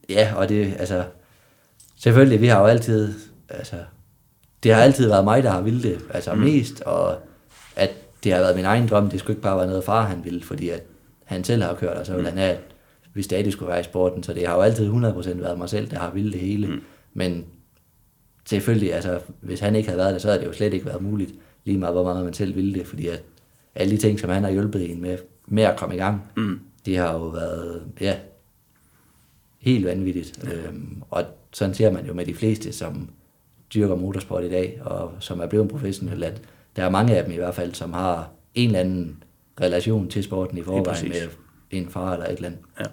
[0.10, 1.04] Ja, og det, altså,
[2.00, 3.14] selvfølgelig, vi har jo altid,
[3.50, 3.76] altså,
[4.68, 6.40] det har altid været mig, der har ville det, altså mm.
[6.40, 7.16] mest, og
[7.76, 7.90] at
[8.24, 10.44] det har været min egen drøm, det skulle ikke bare være noget far, han ville,
[10.44, 10.84] fordi at
[11.24, 12.60] han selv har kørt, og så ville han have, at
[13.14, 14.94] vi stadig skulle være i sporten, så det har jo altid 100%
[15.42, 16.82] været mig selv, der har ville det hele, mm.
[17.14, 17.46] men
[18.46, 21.02] selvfølgelig, altså, hvis han ikke havde været der, så havde det jo slet ikke været
[21.02, 21.34] muligt,
[21.66, 23.24] lige meget hvor meget man selv ville det, fordi at
[23.76, 26.60] alle de ting, som han har hjulpet en med, med at komme i gang, mm.
[26.86, 28.16] de har jo været, ja,
[29.60, 30.44] helt vanvittigt.
[30.54, 33.10] Øhm, og sådan ser man jo med de fleste, som
[33.74, 36.42] dyrker motorsport i dag, og som er blevet professionelle, at
[36.76, 39.24] der er mange af dem i hvert fald, som har en eller anden
[39.62, 41.28] relation til sporten i forvejen med
[41.72, 42.62] en far eller et eller andet.
[42.80, 42.86] Ja.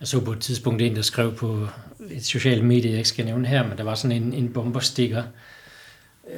[0.00, 1.66] Jeg så på et tidspunkt en, der skrev på
[2.10, 5.22] et socialt medie, jeg ikke skal nævne her, men der var sådan en, en bomberstikker,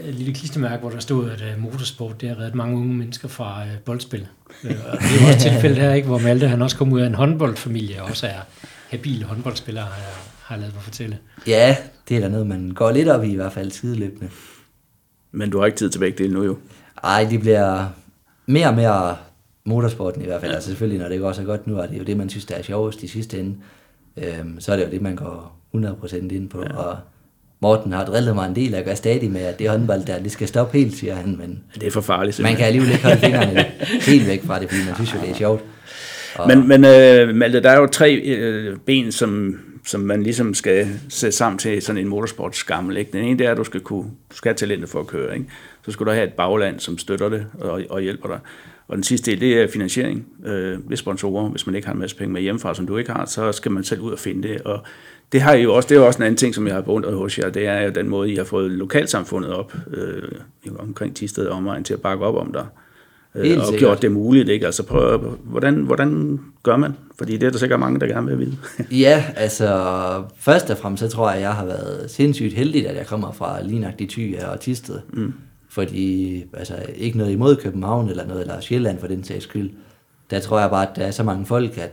[0.05, 3.29] et lille klistermærke, hvor der stod, at uh, motorsport det har reddet mange unge mennesker
[3.29, 4.27] fra uh, boldspil.
[4.65, 7.07] Uh, og det er også tilfældet her, ikke, hvor Malte han også kom ud af
[7.07, 8.41] en håndboldfamilie, og også er
[8.89, 9.91] habil håndboldspiller, har
[10.51, 11.19] har jeg lavet mig fortælle.
[11.47, 11.77] Ja,
[12.09, 14.31] det er da noget, man går lidt op i i hvert fald sideløbende.
[15.33, 16.57] Men du har ikke tid til begge dele nu jo.
[17.05, 17.87] Ej, de bliver
[18.47, 19.17] mere og mere
[19.65, 20.51] motorsporten i hvert fald.
[20.51, 20.55] Ja.
[20.55, 22.55] Altså selvfølgelig, når det går så godt nu, er det jo det, man synes, der
[22.55, 23.57] er sjovest i sidste ende.
[24.17, 26.63] Øhm, så er det jo det, man går 100% ind på.
[26.63, 26.77] Ja.
[26.77, 26.99] Og
[27.61, 30.33] Morten har drillet mig en del, og gør stadig med, at det håndbold der, det
[30.33, 31.37] skal stoppe helt, siger han.
[31.39, 32.37] Men det er for farligt.
[32.37, 32.53] Simpelthen.
[32.53, 33.65] Man kan alligevel ikke holde fingrene
[34.11, 35.65] helt væk fra det, fordi man synes jo, det er sjovt.
[36.35, 36.49] Og...
[36.49, 39.61] Men, men øh, Malte, der er jo tre øh, ben, som,
[39.91, 42.97] som man ligesom skal sætte sammen til sådan en motorsportsgammel.
[42.97, 43.13] Ikke?
[43.13, 45.35] Den ene det er, at du skal, kunne, du skal have talentet for at køre.
[45.35, 45.47] Ikke?
[45.85, 48.39] Så skal du have et bagland, som støtter det og, og hjælper dig.
[48.89, 51.49] Og den sidste del, det er finansiering øh, ved sponsorer.
[51.49, 53.73] Hvis man ikke har en masse penge med hjemmefra, som du ikke har, så skal
[53.73, 54.61] man selv ud og finde det.
[54.61, 54.83] Og
[55.33, 56.83] det har I jo også, det er jo også en anden ting, som jeg har
[56.83, 60.23] beundret hos jer, det er jo den måde, I har fået lokalsamfundet op øh,
[60.79, 62.67] omkring Tisted og omegn til at bakke op om dig.
[63.35, 64.67] Øh, og gjort det muligt, ikke?
[64.67, 66.93] Altså prøv, hvordan, hvordan gør man?
[67.19, 68.57] Fordi det er der sikkert mange, der gerne vil vide.
[69.01, 69.69] ja, altså
[70.37, 73.33] først og fremmest, så tror jeg, at jeg har været sindssygt heldig, at jeg kommer
[73.33, 75.01] fra Linagtig Thy og Tisted.
[75.13, 75.35] Mm.
[75.69, 79.71] Fordi, altså ikke noget imod København eller noget, eller Sjælland for den sags skyld.
[80.31, 81.93] Der tror jeg bare, at der er så mange folk, at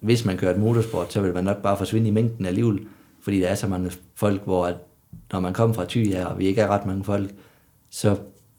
[0.00, 2.80] hvis man kører et motorsport, så vil man nok bare forsvinde i mængden alligevel.
[3.22, 4.76] Fordi der er så mange folk, hvor at,
[5.32, 7.30] når man kommer fra Thy her, og vi ikke er ret mange folk,
[7.90, 8.16] så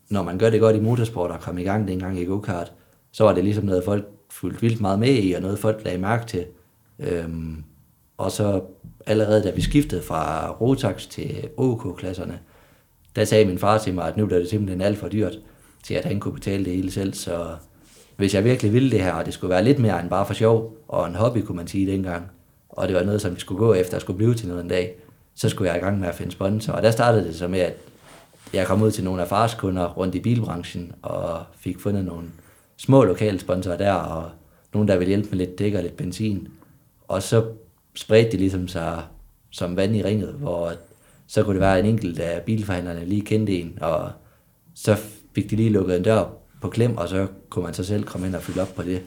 [0.10, 2.72] når man gør det godt i motorsport og kom i gang dengang i go-kart,
[3.12, 5.98] så var det ligesom noget, folk fulgte vildt meget med i, og noget folk lagde
[5.98, 6.46] mærke til.
[7.00, 7.64] Øhm,
[8.18, 8.62] og så
[9.06, 12.40] allerede da vi skiftede fra Rotax til OK-klasserne,
[13.16, 15.40] der sagde min far til mig, at nu blev det simpelthen alt for dyrt
[15.84, 17.14] til, at han kunne betale det hele selv.
[17.14, 17.56] Så
[18.16, 20.34] hvis jeg virkelig ville det her, og det skulle være lidt mere end bare for
[20.34, 22.32] sjov, og en hobby, kunne man sige dengang,
[22.70, 24.70] og det var noget, som vi skulle gå efter og skulle blive til noget en
[24.70, 24.96] dag,
[25.36, 26.74] så skulle jeg i gang med at finde sponsor.
[26.74, 27.74] Og der startede det så med, at
[28.54, 32.28] jeg kom ud til nogle af fars kunder rundt i bilbranchen, og fik fundet nogle
[32.78, 34.30] små lokale sponsorer der, og
[34.74, 36.48] nogen, der ville hjælpe med lidt dæk og lidt benzin.
[37.08, 37.46] Og så
[37.96, 39.04] spredte det ligesom sig
[39.52, 40.72] som vand i ringet, hvor
[41.28, 44.12] så kunne det være en enkelt af bilforhandlerne lige kendte en, og
[44.76, 44.98] så
[45.36, 46.26] fik de lige lukket en dør
[46.62, 49.02] på klem, og så kunne man så selv komme ind og fylde op på det.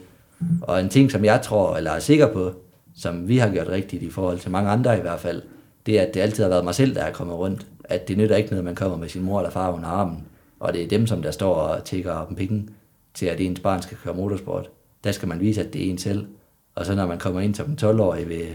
[0.61, 2.51] Og en ting, som jeg tror, eller er sikker på,
[2.95, 5.41] som vi har gjort rigtigt i forhold til mange andre i hvert fald,
[5.85, 7.67] det er, at det altid har været mig selv, der er kommet rundt.
[7.83, 10.27] At det nytter ikke noget, man kommer med sin mor eller far under armen,
[10.59, 12.67] og det er dem, som der står og tigger om penge
[13.13, 14.69] til, at ens barn skal køre motorsport.
[15.03, 16.27] Der skal man vise, at det er en selv.
[16.75, 18.45] Og så når man kommer ind som en 12-årig ved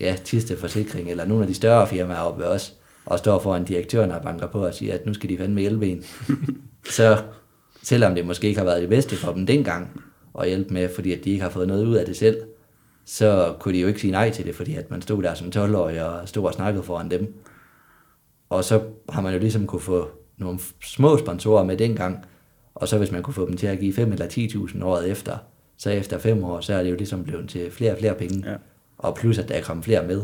[0.00, 2.74] ja, Tiste Forsikring, eller nogle af de større firmaer oppe ved os,
[3.06, 5.88] og står foran direktøren og banker på og siger, at nu skal de fandme hjælpe
[5.88, 6.04] en.
[6.96, 7.22] så
[7.82, 10.02] selvom det måske ikke har været det bedste for dem dengang
[10.40, 12.36] at hjælpe med, fordi at de ikke har fået noget ud af det selv,
[13.04, 15.48] så kunne de jo ikke sige nej til det, fordi at man stod der som
[15.56, 17.34] 12-årig og stod og snakkede foran dem.
[18.48, 22.24] Og så har man jo ligesom kunne få nogle små sponsorer med dengang,
[22.74, 25.38] og så hvis man kunne få dem til at give 5 eller 10.000 året efter,
[25.78, 28.50] så efter fem år, så er det jo ligesom blevet til flere og flere penge.
[28.50, 28.56] Ja.
[28.98, 30.22] Og plus at der er kommet flere med.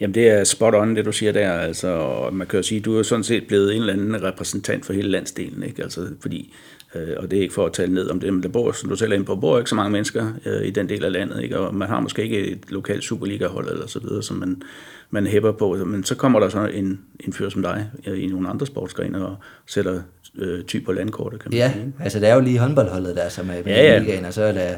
[0.00, 1.52] Jamen det er spot on, det du siger der.
[1.52, 4.92] Altså, man kan jo sige, du er sådan set blevet en eller anden repræsentant for
[4.92, 5.62] hele landsdelen.
[5.62, 5.82] Ikke?
[5.82, 6.54] Altså, fordi,
[6.94, 8.88] øh, og det er ikke for at tale ned om det, men der bor, som
[8.88, 11.12] du selv er inde på, bor ikke så mange mennesker øh, i den del af
[11.12, 11.42] landet.
[11.42, 11.58] Ikke?
[11.58, 14.62] Og man har måske ikke et lokalt Superliga-hold eller så videre, som man,
[15.10, 15.74] man hæpper på.
[15.74, 19.26] Men så kommer der så en, en fyr som dig øh, i nogle andre sportsgrene
[19.26, 19.36] og
[19.66, 20.02] sætter
[20.38, 21.92] øh, typ på landkortet, kan man ja, sige.
[22.00, 23.98] Altså der er jo lige håndboldholdet der, som er i ja, ja.
[23.98, 24.76] ligaen, og så er der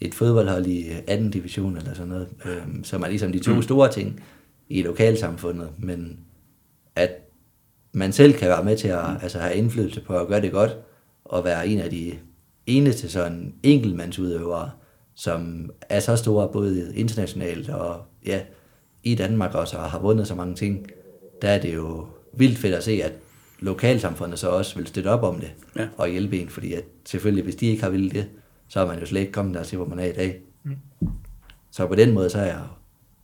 [0.00, 3.62] et fodboldhold i anden division eller sådan noget, øh, som er ligesom de to mm.
[3.62, 4.22] store ting
[4.68, 6.18] i lokalsamfundet, men
[6.96, 7.10] at
[7.92, 10.76] man selv kan være med til at altså, have indflydelse på at gøre det godt,
[11.24, 12.12] og være en af de
[12.66, 14.70] eneste sådan enkeltmandsudøvere,
[15.14, 18.40] som er så store både internationalt og ja,
[19.04, 20.86] i Danmark også, og har vundet så mange ting,
[21.42, 23.12] der er det jo vildt fedt at se, at
[23.60, 25.88] lokalsamfundet så også vil støtte op om det ja.
[25.96, 28.26] og hjælpe en, fordi at selvfølgelig, hvis de ikke har ville det,
[28.68, 30.40] så er man jo slet ikke kommet der til, hvor man er i dag.
[30.64, 30.76] Mm.
[31.70, 32.60] Så på den måde, så er jeg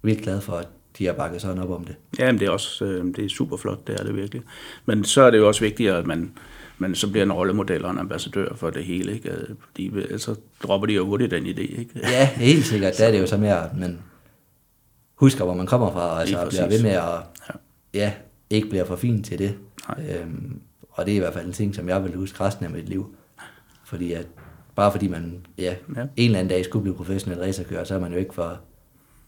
[0.03, 0.68] vildt glad for, at
[0.99, 1.97] de har bakket sådan op om det.
[2.18, 4.43] Ja, men det er også øh, det er super flot, det er det virkelig.
[4.87, 6.33] Men så er det jo også vigtigt, at man,
[6.79, 9.31] man så bliver en rollemodel og en ambassadør for det hele, ikke?
[9.31, 11.91] Øh, fordi så dropper de jo hurtigt den idé, ikke?
[11.95, 12.99] Ja, helt sikkert.
[12.99, 13.99] Der er det jo så mere, man
[15.17, 17.55] husker, hvor man kommer fra, og altså bliver ved med at, ja.
[17.95, 18.12] ja,
[18.51, 19.59] ikke bliver for fin til det.
[19.99, 20.61] Øhm,
[20.91, 22.89] og det er i hvert fald en ting, som jeg vil huske resten af mit
[22.89, 23.17] liv.
[23.85, 24.27] Fordi at,
[24.75, 26.01] bare fordi man ja, ja.
[26.01, 28.61] en eller anden dag skulle blive professionel racerkører, så er man jo ikke for,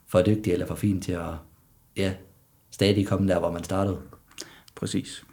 [0.07, 1.35] for dygtig eller for fin til at
[1.97, 2.13] ja,
[2.71, 3.99] stadig komme der, hvor man startede.
[4.75, 5.25] Præcis.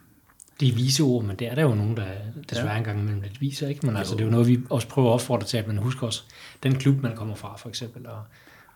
[0.59, 2.07] Det er vise ord, men det er der jo nogen, der
[2.49, 2.77] desværre ja.
[2.77, 3.85] engang imellem lidt viser, ikke?
[3.85, 3.97] Men jo.
[3.97, 6.23] altså, det er jo noget, vi også prøver at opfordre til, at man husker også
[6.63, 8.21] den klub, man kommer fra, for eksempel, og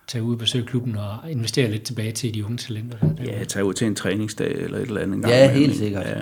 [0.09, 2.97] tage ud og besøge klubben og investere lidt tilbage til de unge talenter.
[2.99, 3.23] Der.
[3.23, 5.21] Ja, tage ud til en træningsdag eller et eller andet.
[5.21, 6.05] Gang ja, helt sikkert.
[6.05, 6.15] Ja.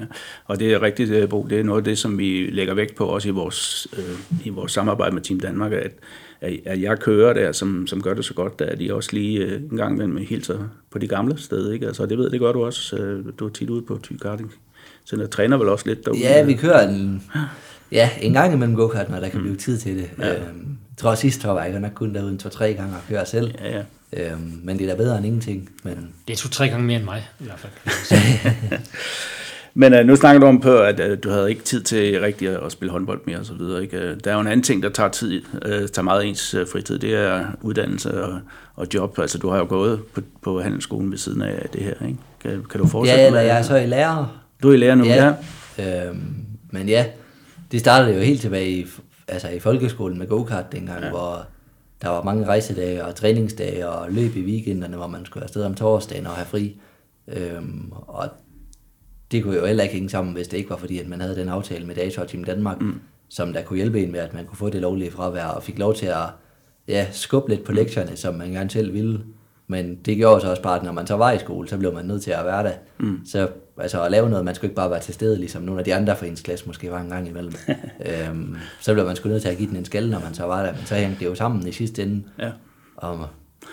[0.45, 1.47] Og det er rigtigt, øh, Bo.
[1.49, 4.49] Det er noget af det, som vi lægger vægt på også i vores, øh, i
[4.49, 5.91] vores samarbejde med Team Danmark, at
[6.41, 9.61] at jeg kører der, som, som gør det så godt, at de også lige øh,
[9.71, 10.59] en gang imellem hilser
[10.91, 11.73] på de gamle steder.
[11.73, 11.87] Ikke?
[11.87, 12.95] Altså, det ved det gør du også.
[12.95, 14.53] Øh, du er tit ude på Thy Karting.
[15.05, 16.19] Så jeg træner vel også lidt derude.
[16.19, 17.23] Ja, vi kører en,
[17.91, 20.09] Ja, en gang imellem go-kart, når der kan blive tid til det.
[20.19, 20.35] Ja.
[20.35, 23.25] Øhm, jeg tror, sidste år var jeg nok kun derude en to-tre gange og køre
[23.25, 23.53] selv.
[23.63, 23.83] Ja, ja.
[24.31, 25.69] Øhm, men det er da bedre end ingenting.
[25.83, 27.71] Men Det er to-tre gange mere end mig, i hvert fald.
[29.73, 32.47] Men uh, nu snakker du om på, at uh, du havde ikke tid til rigtig
[32.49, 33.81] at, at spille håndbold mere og så videre.
[33.83, 33.97] Ikke?
[33.97, 36.67] Øh, Der er jo en anden ting, der tager, tid, uh, tager meget ens uh,
[36.71, 36.99] fritid.
[36.99, 38.39] Det er uddannelse og,
[38.75, 39.19] og job.
[39.19, 41.93] Altså, du har jo gået på, på handelsskolen ved siden af det her.
[42.07, 42.17] Ikke?
[42.43, 43.21] Kan, kan du fortsætte?
[43.21, 44.41] ja, eller med- jeg er så i lærer.
[44.63, 45.33] Du er i lærer nu, ja.
[45.77, 46.07] ja.
[46.07, 46.35] Øhm,
[46.71, 47.05] men ja,
[47.71, 48.85] det startede jo helt tilbage i,
[49.27, 51.09] altså i folkeskolen med go-kart dengang, ja.
[51.09, 51.47] hvor
[52.01, 55.75] der var mange rejsedage og træningsdage og løb i weekenderne, hvor man skulle afsted om
[55.75, 56.79] torsdagen og have fri.
[57.27, 58.29] Øhm, og
[59.31, 61.35] det kunne jo heller ikke hænge sammen, hvis det ikke var fordi, at man havde
[61.35, 63.01] den aftale med Data Team Danmark, mm.
[63.29, 65.79] som der kunne hjælpe en med, at man kunne få det lovlige fravær, og fik
[65.79, 66.25] lov til at
[66.87, 69.23] ja, skubbe lidt på lektierne, som man gerne selv ville.
[69.69, 71.93] Men det gjorde så også bare, at når man så var i skole, så blev
[71.93, 72.71] man nødt til at være der.
[72.99, 73.19] Mm.
[73.25, 73.47] Så
[73.77, 75.95] altså, at lave noget, man skulle ikke bare være til stede, ligesom nogle af de
[75.95, 77.53] andre fra ens klasse måske var en gang imellem.
[78.29, 80.43] øhm, så blev man sgu nødt til at give den en skalle, når man så
[80.43, 80.73] var der.
[80.73, 82.23] Men så hængte det jo sammen i sidste ende.
[82.39, 82.51] Ja.
[82.97, 83.19] Om,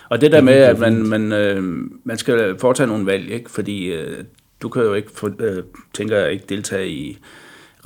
[0.09, 1.63] Og det der Det med, at man, man, øh,
[2.03, 3.51] man skal foretage nogle valg, ikke?
[3.51, 4.23] fordi øh,
[4.61, 7.17] du kan jo ikke, for, øh, tænker jeg, ikke deltage i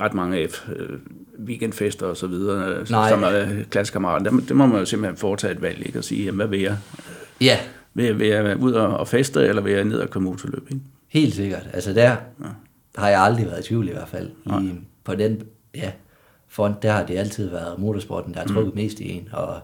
[0.00, 0.98] ret mange F, øh,
[1.46, 3.08] weekendfester og så videre, øh, Nej.
[3.08, 4.30] som er klassekammerater.
[4.30, 5.98] Det, det må man jo simpelthen foretage et valg, ikke?
[5.98, 6.76] og sige, jamen, hvad vil jeg?
[7.40, 7.58] ja,
[7.94, 10.66] Vil vil jeg være ud og, og feste, eller vil jeg ned og komme motorløb?
[10.70, 10.82] Ikke?
[11.08, 11.68] Helt sikkert.
[11.72, 12.16] Altså der ja.
[12.96, 14.30] har jeg aldrig været i tvivl i hvert fald.
[14.46, 14.70] I,
[15.04, 15.42] på den
[15.74, 15.92] ja,
[16.48, 18.80] front, der har det altid været motorsporten, der har trukket mm.
[18.80, 19.60] mest i en, og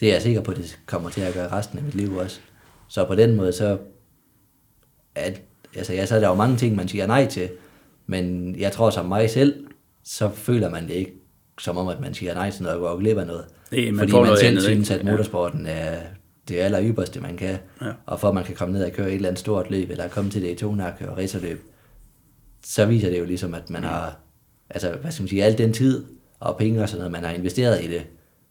[0.00, 2.16] det er jeg sikker på, at det kommer til at gøre resten af mit liv
[2.16, 2.40] også.
[2.88, 3.78] Så på den måde, så,
[5.14, 5.42] at,
[5.76, 7.48] altså, ja, så er der jo mange ting, man siger nej til,
[8.06, 9.66] men jeg tror som mig selv,
[10.04, 11.12] så føler man det ikke
[11.58, 13.44] som om, at man siger nej til noget og går glip af noget.
[13.72, 16.00] Nej, man Fordi man selv andet, synes, at motorsporten er
[16.48, 17.58] det aller ypperste, man kan.
[17.82, 17.92] Ja.
[18.06, 20.08] Og for at man kan komme ned og køre et eller andet stort løb, eller
[20.08, 21.62] komme til Daytona og køre racerløb,
[22.64, 24.16] så viser det jo ligesom, at man har,
[24.70, 26.04] altså hvad skal man sige, al den tid
[26.40, 28.06] og penge og sådan noget, man har investeret i det,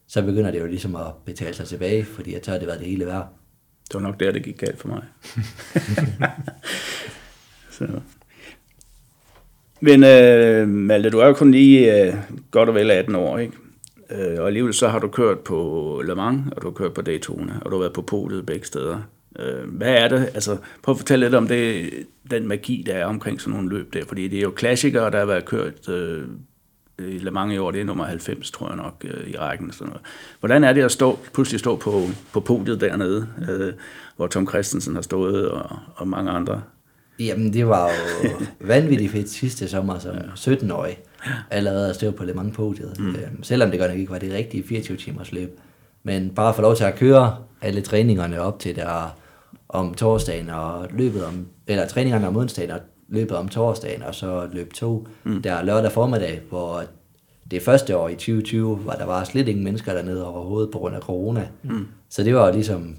[0.08, 2.88] så begynder det jo ligesom at betale sig tilbage, fordi så har det været det
[2.88, 3.28] hele værd.
[3.88, 5.04] Det var nok der, det gik galt for mig.
[7.78, 7.88] så.
[9.82, 12.16] Men øh, Malte, du er jo kun lige øh,
[12.52, 13.54] godt og vel 18 år, ikke?
[14.14, 17.01] Øh, og alligevel så har du kørt på Le Mans, og du har kørt på
[17.01, 19.01] Daytona, og du har været på podiet begge steder.
[19.39, 20.30] Øh, hvad er det?
[20.34, 21.89] Altså, prøv at fortælle lidt om det,
[22.32, 25.20] den magi, der er omkring sådan nogle løb der, fordi det er jo klassikere, der
[25.20, 26.24] har været kørt øh,
[26.99, 29.68] i Le Mans i år, det er nummer 90, tror jeg nok, øh, i rækken.
[29.68, 30.01] og Sådan noget.
[30.39, 32.01] Hvordan er det at stå, pludselig stå på,
[32.34, 33.74] på podiet dernede, øh,
[34.16, 36.61] hvor Tom Christensen har stået, og, og mange andre?
[37.20, 38.30] Jamen, det var jo
[38.68, 40.97] vanvittigt fedt sidste sommer som 17-årig.
[41.51, 42.99] Allerede at stå på Le Mans podiet.
[42.99, 43.09] Mm.
[43.09, 45.59] Øhm, selvom det godt nok ikke var det rigtige 24 timers løb.
[46.03, 49.18] Men bare at få lov til at køre alle træningerne op til der
[49.70, 54.49] om torsdagen og løbet om, eller træningerne om onsdagen og løbet om torsdagen, og så
[54.51, 55.41] løb to mm.
[55.41, 56.84] der lørdag formiddag, hvor
[57.51, 60.95] det første år i 2020, var der var slet ingen mennesker dernede overhovedet på grund
[60.95, 61.47] af corona.
[61.64, 61.88] Mm.
[62.09, 62.95] Så det var jo ligesom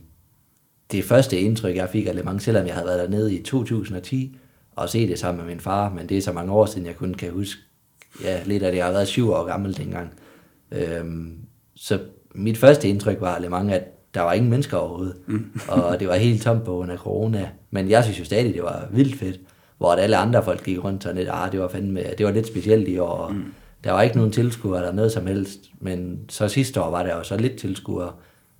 [0.93, 4.37] det første indtryk, jeg fik af Le Mans, selvom jeg havde været dernede i 2010
[4.77, 6.97] og set det sammen med min far, men det er så mange år siden, jeg
[6.97, 7.61] kun kan huske
[8.23, 8.79] ja, lidt af det.
[8.79, 10.13] Jeg har været syv år gammel dengang.
[10.73, 11.39] Øhm,
[11.77, 11.99] så
[12.35, 15.61] mit første indtryk var Le Mans, at der var ingen mennesker overhovedet, mm.
[15.69, 17.49] og det var helt tomt på grund af corona.
[17.71, 19.41] Men jeg synes jo stadig, det var vildt fedt,
[19.79, 22.47] hvor alle andre folk gik rundt sådan lidt, ah, det var fandme, det var lidt
[22.47, 23.45] specielt i år, og mm.
[23.85, 27.17] der var ikke nogen tilskuere eller noget som helst, men så sidste år var der
[27.17, 28.13] jo så lidt tilskuere,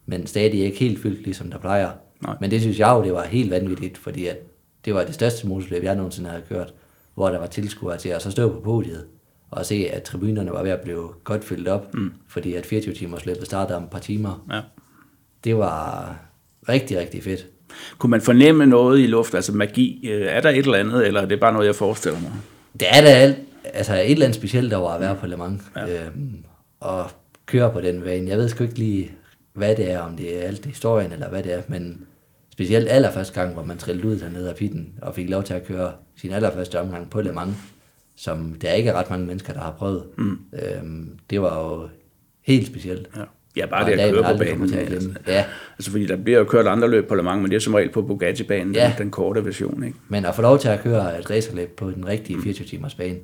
[0.07, 1.91] men stadig ikke helt fyldt, ligesom der plejer.
[2.25, 2.37] Nej.
[2.41, 4.39] Men det synes jeg jo, det var helt vanvittigt, fordi at
[4.85, 6.75] det var det største motorløb, jeg nogensinde havde kørt,
[7.15, 9.05] hvor der var tilskuere til at så stå på podiet
[9.51, 12.13] og se, at tribunerne var ved at blive godt fyldt op, mm.
[12.29, 14.47] fordi at 24 timers løbet startede om et par timer.
[14.53, 14.61] Ja.
[15.45, 16.17] Det var
[16.69, 17.47] rigtig, rigtig fedt.
[17.99, 20.09] Kunne man fornemme noget i luft, altså magi?
[20.09, 22.33] Øh, Er der et eller andet, eller er det bare noget, jeg forestiller mig?
[22.81, 25.63] Det er da alt, altså et eller andet specielt over at være på Le Mans,
[25.77, 26.07] ja.
[26.07, 26.45] øhm,
[26.81, 27.11] og
[27.47, 28.31] køre på den bane.
[28.31, 29.13] Jeg ved sgu ikke lige,
[29.53, 32.07] hvad det er, om det er alt historien, eller hvad det er, men
[32.55, 35.67] specielt allerførste gang, hvor man trillede ud dernede af pitten, og fik lov til at
[35.67, 37.57] køre sin allerførste omgang på Le Mans,
[38.17, 40.03] som der ikke er ret mange mennesker, der har prøvet.
[40.19, 40.39] Mm.
[40.53, 41.89] Øhm, det var jo
[42.43, 43.09] helt specielt.
[43.17, 43.23] Ja.
[43.57, 44.75] Ja, bare Og det at køre på banen.
[44.75, 45.11] at Altså.
[45.27, 45.45] Ja,
[45.79, 47.75] altså, fordi der bliver jo kørt andre løb på Le Mans, men det er som
[47.75, 48.85] regel på Bugatti-banen, Ja.
[48.99, 49.99] den, den korte version, ikke?
[50.09, 53.17] men at få lov til at køre et racerløb på den rigtige 24 timers bane,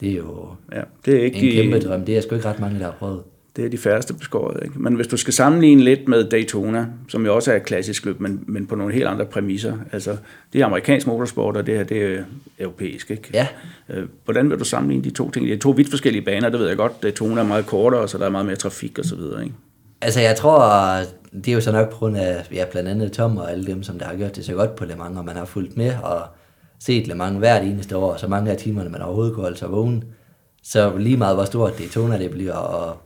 [0.00, 2.04] det er jo Ja, det er ikke en kæmpe de, drøm.
[2.04, 3.22] Det er sgu ikke ret mange, der har prøvet.
[3.56, 4.78] Det er de færreste beskåret, ikke?
[4.78, 8.20] Men hvis du skal sammenligne lidt med Daytona, som jo også er et klassisk løb,
[8.20, 10.16] men, men på nogle helt andre præmisser, altså
[10.52, 12.22] det er amerikansk motorsport, og det her det er
[12.58, 13.30] europæisk, ikke?
[13.34, 13.46] Ja.
[13.88, 15.46] Øh, Hvordan vil du sammenligne de to ting?
[15.46, 17.02] Det er to vidt forskellige baner, det ved jeg godt.
[17.02, 19.54] Daytona er meget kortere, så der er meget mere trafik og så videre, ikke?
[20.00, 20.96] Altså, jeg tror,
[21.32, 23.82] det er jo så nok på grund af, ja, blandt andet Tom og alle dem,
[23.82, 25.92] som der har gjort det så godt på Le Mans, og man har fulgt med
[26.02, 26.20] og
[26.80, 29.58] set Le Mans hvert eneste år, og så mange af timerne, man overhovedet kunne holde
[29.58, 30.04] sig vågen.
[30.62, 32.96] Så lige meget hvor stort Daytona det bliver, og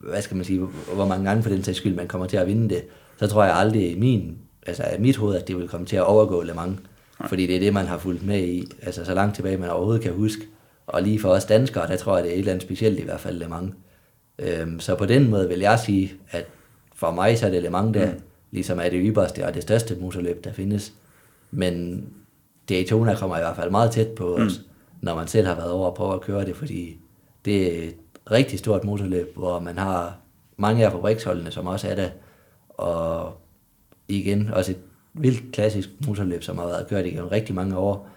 [0.00, 0.60] hvad skal man sige,
[0.94, 2.84] hvor mange gange for den sags skyld, man kommer til at vinde det,
[3.18, 5.96] så tror jeg aldrig i min, altså i mit hoved, at det vil komme til
[5.96, 6.78] at overgå Le Mans.
[7.26, 10.02] Fordi det er det, man har fulgt med i, altså så langt tilbage, man overhovedet
[10.02, 10.42] kan huske.
[10.86, 13.02] Og lige for os danskere, der tror jeg, det er et eller andet specielt i
[13.02, 13.74] hvert fald Le Mans.
[14.38, 16.46] Øhm, så på den måde vil jeg sige, at
[16.94, 18.20] for mig så er det Le Mans, der mm.
[18.50, 20.92] ligesom er det ypperste og det største motorløb, der findes.
[21.50, 22.04] Men
[22.68, 24.64] Daytona kommer i hvert fald meget tæt på os, mm.
[25.00, 26.98] når man selv har været over og prøve at køre det, fordi
[27.44, 27.94] det et
[28.30, 30.16] rigtig stort motorløb, hvor man har
[30.56, 32.08] mange af fabriksholdene, som også er der,
[32.68, 33.36] og
[34.08, 34.78] igen også et
[35.14, 38.08] vildt klassisk motorløb, som har været kørt igennem rigtig mange år,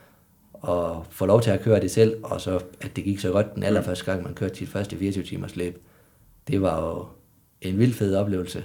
[0.53, 3.55] og få lov til at køre det selv, og så at det gik så godt
[3.55, 5.81] den allerførste gang, man kørte sit første 24 timers løb.
[6.47, 7.05] Det var jo
[7.61, 8.63] en vild fed oplevelse,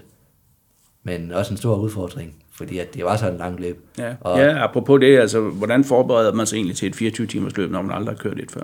[1.02, 3.86] men også en stor udfordring, fordi at det var sådan en lang løb.
[3.98, 7.56] Ja, og, ja apropos det, altså, hvordan forbereder man sig egentlig til et 24 timers
[7.56, 8.62] løb, når man aldrig har kørt et før?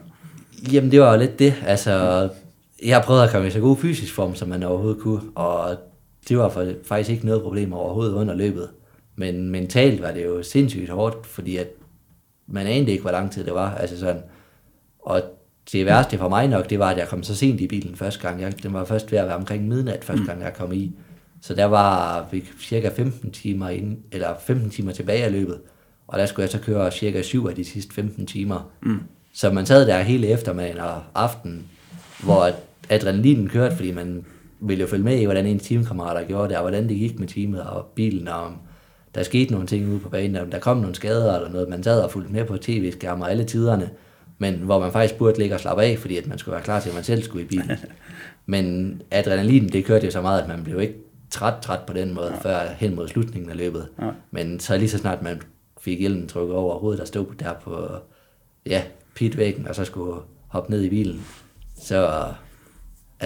[0.72, 1.54] Jamen, det var jo lidt det.
[1.66, 2.28] Altså,
[2.84, 5.76] jeg har prøvet at komme i så god fysisk form, som man overhovedet kunne, og
[6.28, 8.68] det var faktisk ikke noget problem overhovedet under løbet.
[9.16, 11.68] Men mentalt var det jo sindssygt hårdt, fordi at
[12.46, 13.74] man anede ikke, hvor lang tid det var.
[13.74, 14.22] Altså sådan,
[15.00, 15.22] og
[15.72, 18.20] det værste for mig nok, det var, at jeg kom så sent i bilen første
[18.20, 18.40] gang.
[18.40, 20.92] Jeg, den var først ved at være omkring midnat første gang, jeg kom i.
[21.40, 25.60] Så der var vi cirka 15 timer, ind, eller 15 timer tilbage af løbet.
[26.06, 28.70] Og der skulle jeg så køre cirka 7 af de sidste 15 timer.
[28.82, 29.00] Mm.
[29.34, 31.68] Så man sad der hele eftermiddagen og aftenen,
[32.22, 32.50] hvor
[32.90, 34.24] adrenalinen kørte, fordi man
[34.60, 37.28] ville jo følge med i, hvordan en teamkammerater gjorde det, og hvordan det gik med
[37.28, 38.58] teamet og bilen, og om
[39.14, 41.68] der skete nogle ting ude på banen, om der kom nogle skader eller noget.
[41.68, 43.90] Man sad og fulgte med på tv-skærmer alle tiderne,
[44.38, 46.80] men hvor man faktisk burde ligge og slappe af, fordi at man skulle være klar
[46.80, 47.70] til, at man selv skulle i bilen.
[48.46, 50.94] Men adrenalinen, det kørte jo så meget, at man blev ikke
[51.30, 52.38] træt, træt på den måde, ja.
[52.38, 53.88] før hen mod slutningen af løbet.
[54.00, 54.10] Ja.
[54.30, 55.40] Men så lige så snart man
[55.80, 57.88] fik hjelmen trukket over hovedet, der stod der på
[58.66, 58.82] ja,
[59.14, 61.24] pitvæggen, og så skulle hoppe ned i bilen,
[61.82, 62.24] så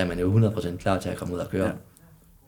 [0.00, 1.66] er man jo 100% klar til at komme ud og køre.
[1.66, 1.72] Ja.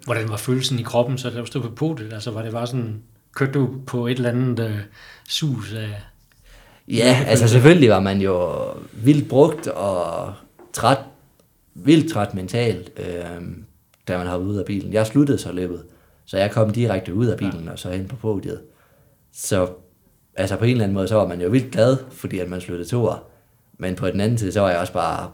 [0.05, 2.13] Hvordan var følelsen i kroppen, så der stod på podiet?
[2.13, 3.03] Altså var det bare sådan,
[3.35, 4.71] kørte du på et eller andet uh,
[5.29, 6.03] sus af...
[6.89, 8.55] Ja, altså selvfølgelig var man jo
[8.93, 10.33] vildt brugt og
[10.73, 10.99] træt,
[11.75, 13.41] vildt træt mentalt, øh,
[14.09, 14.93] da man hoppede ud af bilen.
[14.93, 15.83] Jeg sluttede så løbet,
[16.25, 17.73] så jeg kom direkte ud af bilen ja.
[17.73, 18.61] og så hen på podiet.
[19.33, 19.71] Så
[20.35, 22.61] altså på en eller anden måde, så var man jo vildt glad, fordi at man
[22.61, 23.31] sluttede to år.
[23.79, 25.31] Men på den anden side, så var jeg også bare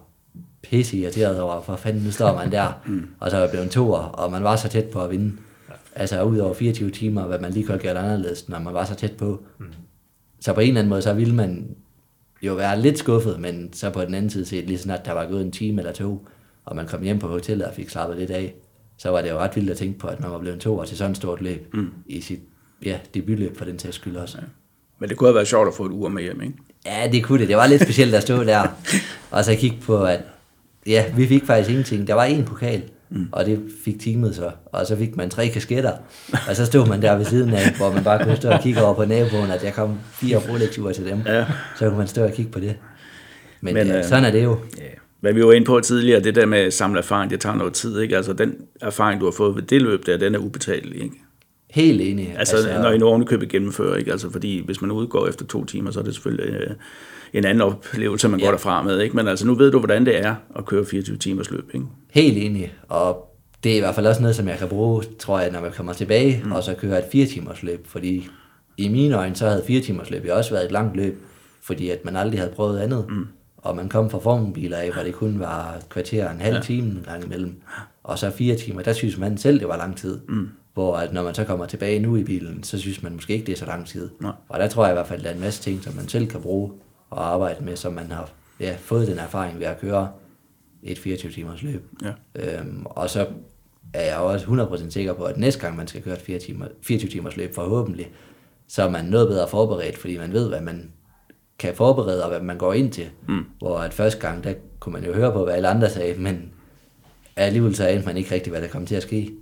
[0.71, 3.09] pisse irriteret over, for fanden, nu står man der, mm.
[3.21, 5.33] og så er jeg blevet toer, og man var så tæt på at vinde.
[5.97, 8.95] Altså ud over 24 timer, hvad man lige kunne gjort anderledes, når man var så
[8.95, 9.43] tæt på.
[9.59, 9.67] Mm.
[10.41, 11.77] Så på en eller anden måde, så ville man
[12.43, 15.27] jo være lidt skuffet, men så på den anden side set, lige snart der var
[15.27, 16.27] gået en time eller to,
[16.65, 18.55] og man kom hjem på hotellet og fik slappet lidt af,
[18.97, 20.85] så var det jo ret vildt at tænke på, at man var blevet to år
[20.85, 21.91] til sådan et stort løb mm.
[22.07, 22.41] i sit
[22.85, 24.39] ja, debutløb for den tages skyld også.
[24.41, 24.47] Ja.
[24.99, 26.55] Men det kunne have været sjovt at få et ur med hjem, ikke?
[26.87, 27.49] Ja, det kunne det.
[27.49, 28.63] Det var lidt specielt at stå der,
[29.31, 30.21] og så kigge på, at
[30.87, 32.07] Ja, vi fik faktisk ingenting.
[32.07, 33.29] Der var en pokal, mm.
[33.33, 34.51] og det fik teamet så.
[34.65, 35.93] Og så fik man tre kasketter,
[36.49, 38.83] og så stod man der ved siden af, hvor man bare kunne stå og kigge
[38.83, 41.19] over på naboen, at jeg kom fire rolex til dem.
[41.27, 41.47] Ja.
[41.79, 42.77] Så kunne man stå og kigge på det.
[43.61, 44.59] Men, Men ja, øh, sådan er det jo.
[44.79, 44.85] Ja.
[45.21, 47.73] Hvad vi var inde på tidligere, det der med at samle erfaring, det tager noget
[47.73, 48.17] tid, ikke?
[48.17, 51.17] Altså den erfaring, du har fået ved det løb der, den er ubetalelig, ikke?
[51.75, 52.35] Helt enig.
[52.39, 54.13] Altså, altså når I nu ovenikøbet gennemfører, ikke?
[54.13, 56.71] Altså, fordi hvis man udgår efter to timer, så er det selvfølgelig øh,
[57.33, 58.47] en anden oplevelse, man ja.
[58.47, 59.01] går derfra med.
[59.01, 59.17] Ikke?
[59.17, 61.71] Men altså, nu ved du, hvordan det er at køre 24 timers løb.
[61.75, 61.87] Ikke?
[62.11, 65.41] Helt enig, og det er i hvert fald også noget, som jeg kan bruge, tror
[65.41, 66.53] jeg, når man kommer tilbage, mm.
[66.53, 68.29] og så køre et 4 timers løb, fordi
[68.77, 71.19] i mine øjne, så havde 4 timers løb jo også været et langt løb,
[71.63, 73.05] fordi at man aldrig havde prøvet andet.
[73.09, 73.27] Mm.
[73.57, 76.61] Og man kom fra formelbiler af, hvor det kun var kvarter en halv ja.
[76.61, 77.55] time en gang imellem.
[78.05, 80.21] Og så fire timer, der synes man selv, det var lang tid.
[80.29, 80.49] Mm.
[80.75, 83.47] Hvor at når man så kommer tilbage nu i bilen, så synes man måske ikke,
[83.47, 84.11] det er så lang tid.
[84.21, 84.33] Nej.
[84.49, 86.09] Og der tror jeg i hvert fald, at der er en masse ting, som man
[86.09, 86.73] selv kan bruge
[87.13, 90.09] at arbejde med, så man har ja, fået den erfaring ved at køre
[90.83, 91.85] et 24 timers løb.
[92.03, 92.13] Ja.
[92.35, 93.27] Øhm, og så
[93.95, 96.67] er jeg også 100% sikker på, at næste gang man skal køre et 24 timer,
[96.83, 98.11] 24 timers løb forhåbentlig,
[98.69, 100.93] så er man noget bedre forberedt, fordi man ved, hvad man
[101.59, 103.07] kan forberede og hvad man går ind til.
[103.29, 103.45] Mm.
[103.59, 106.53] Hvor at første gang, der kunne man jo høre på, hvad alle andre sagde, men
[107.37, 109.35] alligevel så anede man ikke rigtigt, hvad der kom til at ske.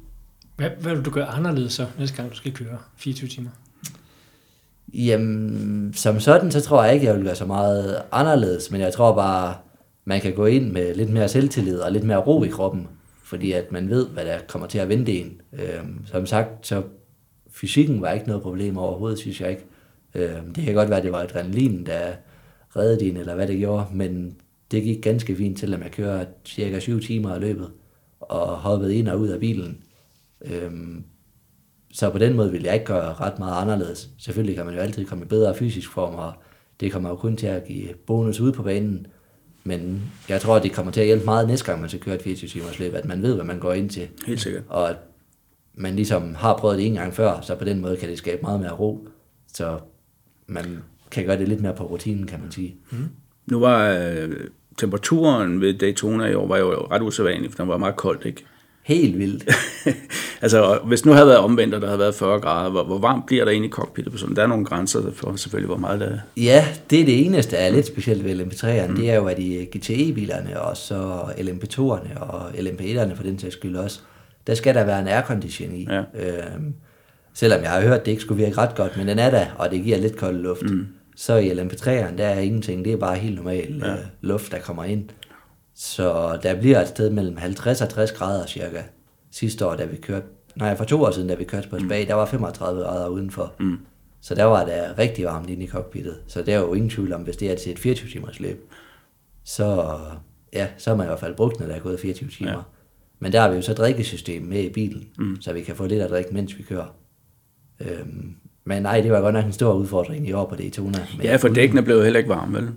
[0.63, 3.51] Hvad, hvad vil du gøre anderledes så, næste gang du skal køre 24 timer?
[4.95, 8.93] Jamen, som sådan, så tror jeg ikke, jeg vil være så meget anderledes, men jeg
[8.93, 9.55] tror bare,
[10.05, 12.89] man kan gå ind med lidt mere selvtillid og lidt mere ro i kroppen,
[13.25, 15.41] fordi at man ved, hvad der kommer til at vente en.
[15.53, 16.83] Øhm, som sagt, så
[17.51, 19.65] fysikken var ikke noget problem overhovedet, synes jeg ikke.
[20.15, 22.13] Øhm, det kan godt være, at det var adrenalin, der
[22.77, 24.37] reddede en, eller hvad det gjorde, men
[24.71, 27.71] det gik ganske fint til, at man kører cirka 7 timer i løbet,
[28.21, 29.79] og hoppede ind og ud af bilen.
[30.45, 31.05] Øhm,
[31.93, 34.11] så på den måde vil jeg ikke gøre ret meget anderledes.
[34.19, 36.33] Selvfølgelig kan man jo altid komme i bedre fysisk form, og
[36.81, 39.07] det kommer jo kun til at give bonus ud på banen.
[39.65, 42.15] Men jeg tror, at det kommer til at hjælpe meget næste gang, man skal køre
[42.15, 44.09] et 24 timers løb, at man ved, hvad man går ind til.
[44.27, 44.63] Helt sikkert.
[44.69, 44.97] Og at
[45.75, 48.43] man ligesom har prøvet det en gang før, så på den måde kan det skabe
[48.43, 49.09] meget mere ro.
[49.53, 49.79] Så
[50.47, 52.77] man kan gøre det lidt mere på rutinen, kan man sige.
[52.91, 53.09] Mm.
[53.47, 54.31] Nu var øh,
[54.79, 58.45] temperaturen ved Daytona i år var jo ret usædvanlig, for den var meget koldt, ikke?
[58.83, 59.45] Helt vildt.
[60.43, 63.27] altså, hvis nu havde været omvendt, og der havde været 40 grader, hvor, hvor varmt
[63.27, 64.37] bliver der egentlig i cockpittet på sådan?
[64.37, 66.19] Der er nogle grænser for selvfølgelig, hvor meget der er.
[66.37, 68.91] Ja, det er det eneste, der er lidt specielt ved LMP3'erne.
[68.91, 68.97] Mm.
[68.97, 73.77] Det er jo, at i GTE-bilerne og så LMP2'erne og LMP1'erne for den sags skyld
[73.77, 74.01] også,
[74.47, 75.89] der skal der være en aircondition i.
[75.91, 75.99] Ja.
[75.99, 76.75] Øhm,
[77.35, 79.47] selvom jeg har hørt, at det ikke skulle virke ret godt, men den er der,
[79.59, 80.63] og det giver lidt kold luft.
[80.63, 80.87] Mm.
[81.17, 82.85] Så i LMP3'eren, der er ingenting.
[82.85, 83.93] Det er bare helt normal ja.
[83.93, 85.05] øh, luft, der kommer ind.
[85.75, 88.83] Så der bliver et sted mellem 50 og 60 grader cirka.
[89.31, 92.01] Sidste år, da vi kørte, nej, for to år siden, da vi kørte på Spag,
[92.03, 92.07] mm.
[92.07, 93.55] der var 35 grader udenfor.
[93.61, 93.79] Mm.
[94.21, 96.19] Så der var det rigtig varmt inde i cockpittet.
[96.27, 98.73] Så der er jo ingen tvivl om, hvis det er til et 24 timers løb,
[99.45, 99.99] så,
[100.53, 102.51] ja, så har man i hvert fald brugt, når der er gået 24 timer.
[102.51, 102.59] Ja.
[103.19, 105.41] Men der har vi jo så drikkesystem med i bilen, mm.
[105.41, 106.95] så vi kan få lidt at drikke, mens vi kører.
[107.81, 111.07] Øhm, men nej, det var godt nok en stor udfordring i år på Daytona.
[111.23, 112.69] Ja, for dækkene blev heller ikke varme, vel?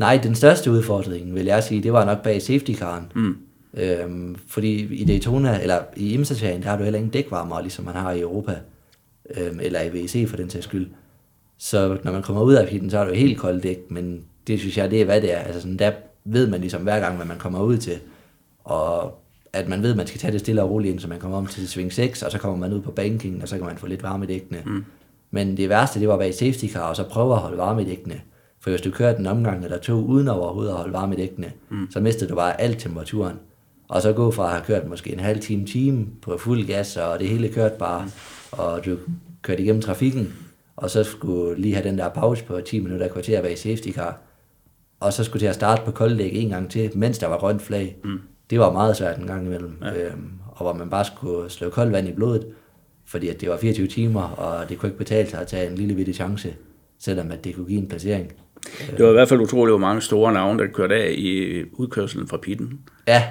[0.00, 3.12] Nej, den største udfordring, vil jeg sige, det var nok bag safety-caren.
[3.14, 3.36] Mm.
[3.74, 7.94] Øhm, fordi i Daytona, eller i imsa der har du heller ingen dækvarmer, ligesom man
[7.94, 8.56] har i Europa,
[9.36, 10.88] øhm, eller i VEC for den sags skyld.
[11.58, 14.24] Så når man kommer ud af pitten, så er det jo helt koldt dæk, men
[14.46, 15.38] det synes jeg, det er hvad det er.
[15.38, 15.92] Altså sådan, der
[16.24, 17.98] ved man ligesom hver gang, hvad man kommer ud til.
[18.64, 19.18] Og
[19.52, 21.38] at man ved, at man skal tage det stille og roligt ind, så man kommer
[21.38, 23.76] om til sving 6, og så kommer man ud på banking, og så kan man
[23.76, 24.62] få lidt varme i dækkene.
[24.66, 24.84] Mm.
[25.30, 27.84] Men det værste, det var bag safety car, og så prøve at holde varme i
[27.84, 28.20] dækkene.
[28.60, 31.52] For hvis du kørte en omgang eller to uden overhovedet at holde varme i dækkene,
[31.68, 31.90] mm.
[31.90, 33.36] så mistede du bare alt temperaturen.
[33.88, 36.96] Og så gå fra at have kørt måske en halv time, time på fuld gas,
[36.96, 38.10] og det hele kørt bare, mm.
[38.52, 38.96] og du
[39.42, 40.34] kørte igennem trafikken,
[40.76, 43.56] og så skulle lige have den der pause på 10 minutter kvarter at være i
[43.56, 44.20] safety car,
[45.00, 47.62] og så skulle til at starte på kolddæk en gang til, mens der var grønt
[47.62, 47.96] flag.
[48.04, 48.20] Mm.
[48.50, 49.94] Det var meget svært en gang imellem, ja.
[49.94, 52.46] øhm, og hvor man bare skulle slå koldt vand i blodet,
[53.06, 55.74] fordi at det var 24 timer, og det kunne ikke betale sig at tage en
[55.74, 56.54] lille bitte chance,
[56.98, 58.32] selvom at det kunne give en placering.
[58.96, 62.28] Det var i hvert fald utroligt, hvor mange store navne, der kørte af i udkørselen
[62.28, 62.78] fra pitten.
[63.08, 63.22] Ja.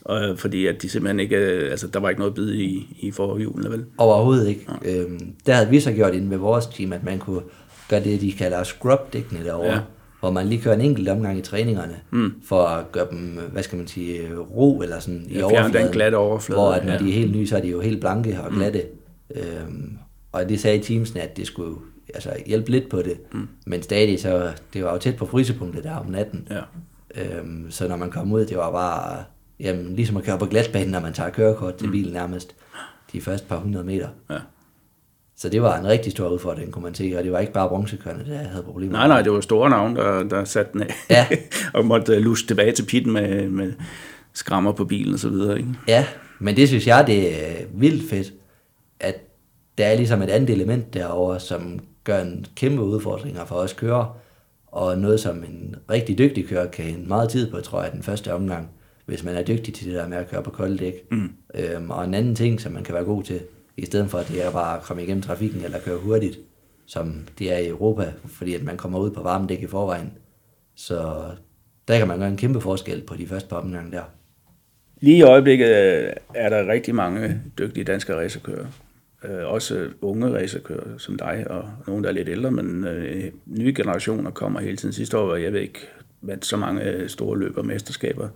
[0.00, 3.70] Og, fordi at de simpelthen ikke, altså der var ikke noget bid i, i forhjulene,
[3.70, 3.84] vel?
[3.98, 4.66] Overhovedet ikke.
[4.84, 4.96] Ja.
[4.96, 7.42] Øhm, der havde vi så gjort inden med vores team, at man kunne
[7.88, 9.72] gøre det, de kalder scrub-dækkene derovre.
[9.72, 9.78] Ja
[10.22, 12.32] hvor man lige kører en enkelt omgang i træningerne, mm.
[12.44, 15.86] for at gøre dem, hvad skal man sige, ro eller sådan i ja, overfladen.
[15.86, 16.60] den glatte overflade.
[16.60, 16.98] Hvor at når ja.
[16.98, 18.82] de er helt nye, så er de jo helt blanke og glatte.
[19.30, 19.40] Mm.
[19.40, 19.98] Øhm,
[20.32, 21.76] og det sagde teamsen, at det skulle
[22.14, 23.48] altså, hjælpe lidt på det, mm.
[23.66, 26.48] men stadig så, det var jo tæt på frysepunktet der om natten.
[26.50, 26.60] Ja.
[27.14, 29.24] Øhm, så når man kom ud, det var bare,
[29.60, 31.92] jamen, ligesom at køre på glatbanen, når man tager kørekort til mm.
[31.92, 32.54] bilen nærmest,
[33.12, 34.08] de første par hundrede meter.
[34.30, 34.38] Ja.
[35.36, 37.68] Så det var en rigtig stor udfordring, kunne man se, og det var ikke bare
[37.68, 38.92] bronzekørende, der havde problemer.
[38.92, 41.26] Nej, nej, det var store navn, der, der satte den af, ja.
[41.74, 43.72] og måtte luske tilbage til pitten med, med
[44.32, 45.58] skrammer på bilen og så videre.
[45.58, 45.68] Ikke?
[45.88, 46.06] Ja,
[46.38, 48.32] men det synes jeg, det er vildt fedt,
[49.00, 49.14] at
[49.78, 54.18] der er ligesom et andet element derover, som gør en kæmpe udfordring for os kører,
[54.66, 58.02] og noget, som en rigtig dygtig kører kan hente meget tid på, tror jeg, den
[58.02, 58.68] første omgang,
[59.06, 61.10] hvis man er dygtig til det der med at køre på kolde dæk.
[61.10, 61.32] Mm.
[61.54, 63.40] Øhm, og en anden ting, som man kan være god til,
[63.76, 66.38] i stedet for at det er bare at komme igennem trafikken eller køre hurtigt,
[66.86, 70.12] som det er i Europa, fordi at man kommer ud på varme dæk i forvejen.
[70.74, 71.24] Så
[71.88, 74.02] der kan man gøre en kæmpe forskel på de første par omgange der.
[75.00, 78.66] Lige i øjeblikket øh, er der rigtig mange dygtige danske racerkører.
[79.24, 83.74] Øh, også unge racerkører som dig, og nogen, der er lidt ældre, men øh, nye
[83.76, 84.92] generationer kommer hele tiden.
[84.92, 85.88] Sidste år var jeg ved ikke,
[86.20, 88.28] vandt så mange store løb og mesterskaber.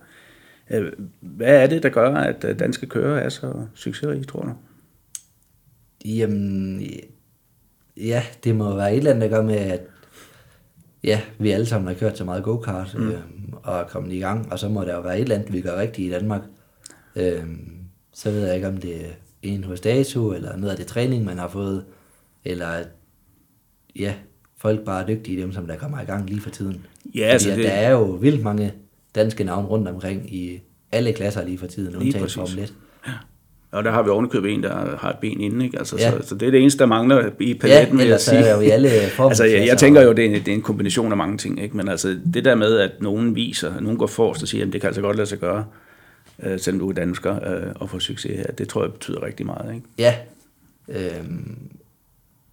[1.21, 4.51] Hvad er det, der gør, at danske kører er så succesrige, tror du?
[6.05, 6.81] Jamen,
[7.97, 9.81] ja, det må være et eller andet, der gør med, at
[11.03, 13.07] ja, vi alle sammen har kørt så meget go-kart mm.
[13.07, 15.53] øhm, og er kommet i gang, og så må der jo være et eller andet,
[15.53, 16.41] vi gør rigtigt i Danmark.
[17.15, 17.73] Øhm,
[18.13, 21.37] så ved jeg ikke, om det en hos dato, eller noget af det træning, man
[21.37, 21.83] har fået,
[22.45, 22.83] eller
[23.95, 24.13] ja,
[24.57, 26.85] folk bare er dygtige, dem som der kommer i gang lige for tiden.
[27.15, 27.57] Ja, altså det...
[27.57, 28.73] der er jo vildt mange
[29.15, 30.59] danske navne rundt omkring i
[30.91, 32.73] alle klasser lige for tiden, undtagen 1.
[33.07, 33.11] Ja.
[33.71, 35.77] Og der har vi ovenikøbet en, der har et ben inde, ikke?
[35.79, 36.11] Altså, ja.
[36.11, 38.37] så, så, det er det eneste, der mangler i paletten, ja, vil jeg sige.
[38.37, 40.61] er jo i alle altså, jeg, jeg tænker jo, det er, en, det er en
[40.61, 41.77] kombination af mange ting, ikke?
[41.77, 44.73] Men altså, det der med, at nogen viser, at nogen går forrest og siger, at
[44.73, 45.65] det kan altså godt lade sig gøre,
[46.43, 49.45] øh, selvom du er dansker, øh, og få succes her, det tror jeg betyder rigtig
[49.45, 49.87] meget, ikke?
[49.97, 50.15] Ja.
[50.87, 51.69] Øhm,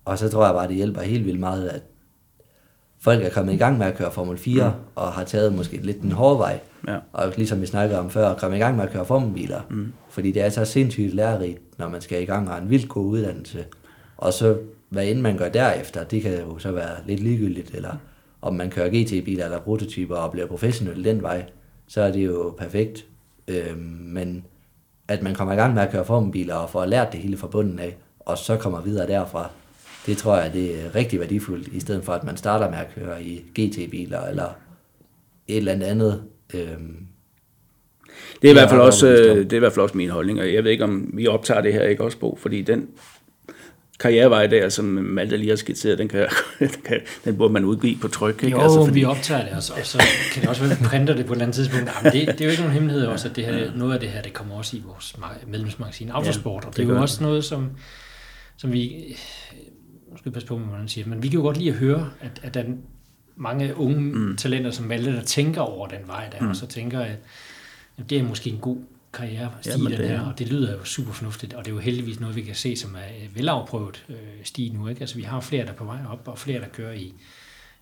[0.05, 1.83] og så tror jeg bare, det hjælper helt vildt meget, at
[3.01, 4.77] folk er kommet i gang med at køre Formel 4, mm.
[4.95, 6.61] og har taget måske lidt den hårde vej.
[6.89, 6.99] Ja.
[7.13, 9.61] Og ligesom vi snakkede om før, komme i gang med at køre formelbiler.
[9.71, 9.93] Mm.
[10.09, 13.05] Fordi det er så sindssygt lærerigt, når man skal i gang med en vildt god
[13.05, 13.65] uddannelse.
[14.17, 14.59] Og så
[14.89, 17.97] hvad end man gør derefter, det kan jo så være lidt ligegyldigt, eller
[18.43, 21.45] om man kører GT-biler eller prototyper og bliver professionel den vej,
[21.87, 23.07] så er det jo perfekt.
[23.49, 24.45] Øh, men
[25.09, 27.47] at man kommer i gang med at køre formbiler og får lært det hele fra
[27.47, 29.51] bunden af, og så kommer videre derfra,
[30.07, 32.95] det tror jeg, det er rigtig værdifuldt, i stedet for at man starter med at
[32.95, 34.49] køre i GT-biler eller
[35.49, 36.23] et eller andet andet.
[36.55, 37.07] Øhm,
[38.43, 40.53] det er, i hvert fald også, det er i hvert fald også min holdning, og
[40.53, 42.89] jeg ved ikke, om vi optager det her ikke også, Bo, fordi den
[44.01, 46.27] karrierevej der, som Malte lige har skitseret, den, kan,
[46.59, 48.43] den, kan, den burde man udgive på tryk.
[48.43, 48.57] Ikke?
[48.57, 48.95] Jo, altså, fordi...
[48.95, 51.27] vi optager det, og så, og så kan det også være, at vi printer det
[51.27, 51.91] på et eller andet tidspunkt.
[52.05, 54.09] Jamen, det, det er jo ikke nogen hemmelighed også, at det her, noget af det
[54.09, 55.17] her, det kommer også i vores
[55.47, 57.71] medlemsmagasin Autosport, ja, og det, det er jo også noget, som,
[58.57, 59.17] som vi,
[60.11, 61.77] nu skal jeg passe på, hvad man siger, men vi kan jo godt lide at
[61.77, 62.67] høre, at, at der er
[63.37, 64.37] mange unge mm.
[64.37, 66.49] talenter som Malte, der tænker over den vej der, mm.
[66.49, 67.19] og så tænker, at,
[67.99, 68.77] at det er måske en god
[69.15, 72.21] karrierestil, ja, den her, og det lyder jo super fornuftigt, og det er jo heldigvis
[72.21, 74.89] noget, vi kan se, som er velafprøvet øh, sti nu.
[74.89, 75.01] Ikke?
[75.01, 77.15] Altså, vi har flere, der er på vej op, og flere, der kører i,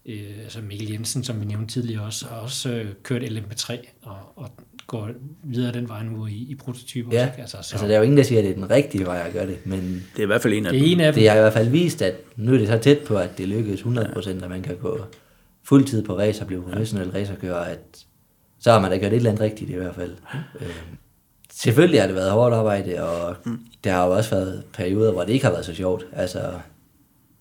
[0.07, 4.19] øh, altså Mikkel Jensen, som vi nævnte tidligere også, har også øh, kørt LMP3, og,
[4.37, 4.51] og
[4.87, 5.11] går
[5.43, 7.11] videre den vej nu i, i prototyper.
[7.13, 7.41] Ja, ikke?
[7.41, 7.75] altså, så.
[7.75, 9.47] altså der er jo ingen, der siger, at det er den rigtige vej at gøre
[9.47, 10.91] det, men det er i hvert fald en af det dem.
[10.91, 11.21] En af dem.
[11.21, 13.49] Det har i hvert fald vist, at nu er det så tæt på, at det
[13.49, 15.01] lykkes 100%, at man kan gå
[15.65, 18.07] fuldtid på race og blive professionel racerkører, at
[18.59, 20.17] så har man da gjort et eller andet rigtigt i hvert fald.
[20.61, 20.67] Øh,
[21.55, 23.59] selvfølgelig har det været hårdt arbejde, og mm.
[23.85, 26.07] der har jo også været perioder, hvor det ikke har været så sjovt.
[26.13, 26.53] Altså,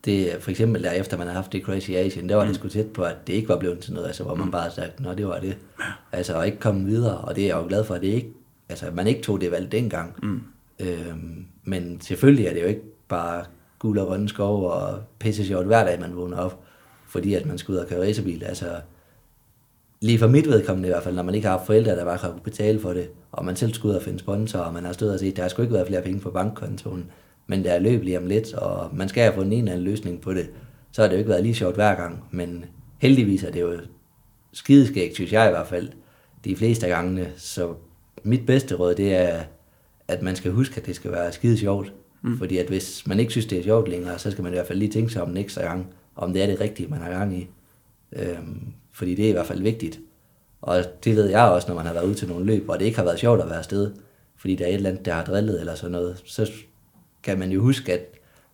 [0.05, 2.47] det, for eksempel der efter man har haft det Crazy Asian, der var mm.
[2.47, 4.51] det sgu tæt på, at det ikke var blevet til noget, altså hvor man mm.
[4.51, 5.57] bare sagde, nå det var det.
[6.11, 8.33] Altså og ikke komme videre, og det er jeg jo glad for, at det ikke,
[8.69, 10.13] altså man ikke tog det valg dengang.
[10.23, 10.41] Mm.
[10.79, 13.43] Øhm, men selvfølgelig er det jo ikke bare
[13.79, 16.59] guld og grønne skov og pisse sjovt hver dag, man vågner op,
[17.07, 18.43] fordi at man skal ud og køre racerbil.
[18.43, 18.65] Altså,
[20.01, 22.29] lige for mit vedkommende i hvert fald, når man ikke har forældre, der bare kan
[22.43, 25.13] betale for det, og man selv skal ud og finde sponsorer, og man har stået
[25.13, 27.05] og set, der har sgu ikke været flere penge på bankkontoen,
[27.47, 29.85] men der er løb lige om lidt, og man skal have fundet en eller anden
[29.85, 30.49] løsning på det,
[30.91, 32.65] så har det jo ikke været lige sjovt hver gang, men
[32.97, 33.77] heldigvis er det jo
[34.53, 35.89] skideskægt, synes jeg i hvert fald,
[36.45, 37.73] de fleste af gangene, så
[38.23, 39.43] mit bedste råd, det er,
[40.07, 42.37] at man skal huske, at det skal være skide sjovt, mm.
[42.37, 44.67] fordi at hvis man ikke synes, det er sjovt længere, så skal man i hvert
[44.67, 47.09] fald lige tænke sig om en ekstra gang, om det er det rigtige, man har
[47.09, 47.47] gang i.
[48.13, 49.99] Øhm, fordi det er i hvert fald vigtigt.
[50.61, 52.85] Og det ved jeg også, når man har været ude til nogle løb, og det
[52.85, 53.91] ikke har været sjovt at være afsted,
[54.37, 56.51] fordi der er et eller andet, der har drillet eller sådan noget, så
[57.23, 57.99] kan man jo huske, at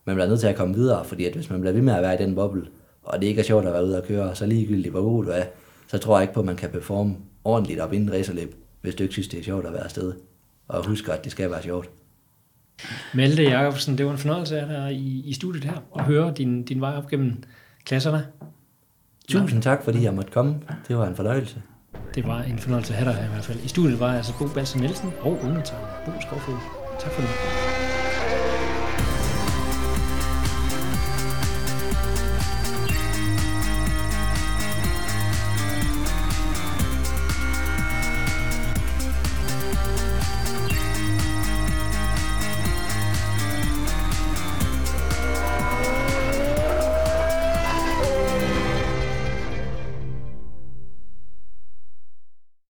[0.06, 2.02] man bliver nødt til at komme videre, fordi at hvis man bliver ved med at
[2.02, 2.68] være i den boble,
[3.04, 5.32] og det ikke er sjovt at være ude og køre, så ligegyldigt hvor god du
[5.32, 5.44] er,
[5.88, 9.04] så tror jeg ikke på, at man kan performe ordentligt op inden racerløb, hvis du
[9.04, 10.14] ikke synes, det er sjovt at være afsted.
[10.68, 11.90] Og husk at det skal være sjovt.
[13.14, 16.64] Malte Jacobsen, det var en fornøjelse at være i, i studiet her, og høre din,
[16.64, 17.44] din vej op gennem
[17.86, 18.26] klasserne.
[19.32, 20.56] Tusind tak, fordi jeg måtte komme.
[20.88, 21.62] Det var en fornøjelse.
[22.16, 23.60] Det var en fornøjelse at have dig her i hvert fald.
[23.64, 26.58] I studiet var altså Bo Balser Nielsen og undertegnet Bo Skovfod.
[27.00, 27.67] Tak for det.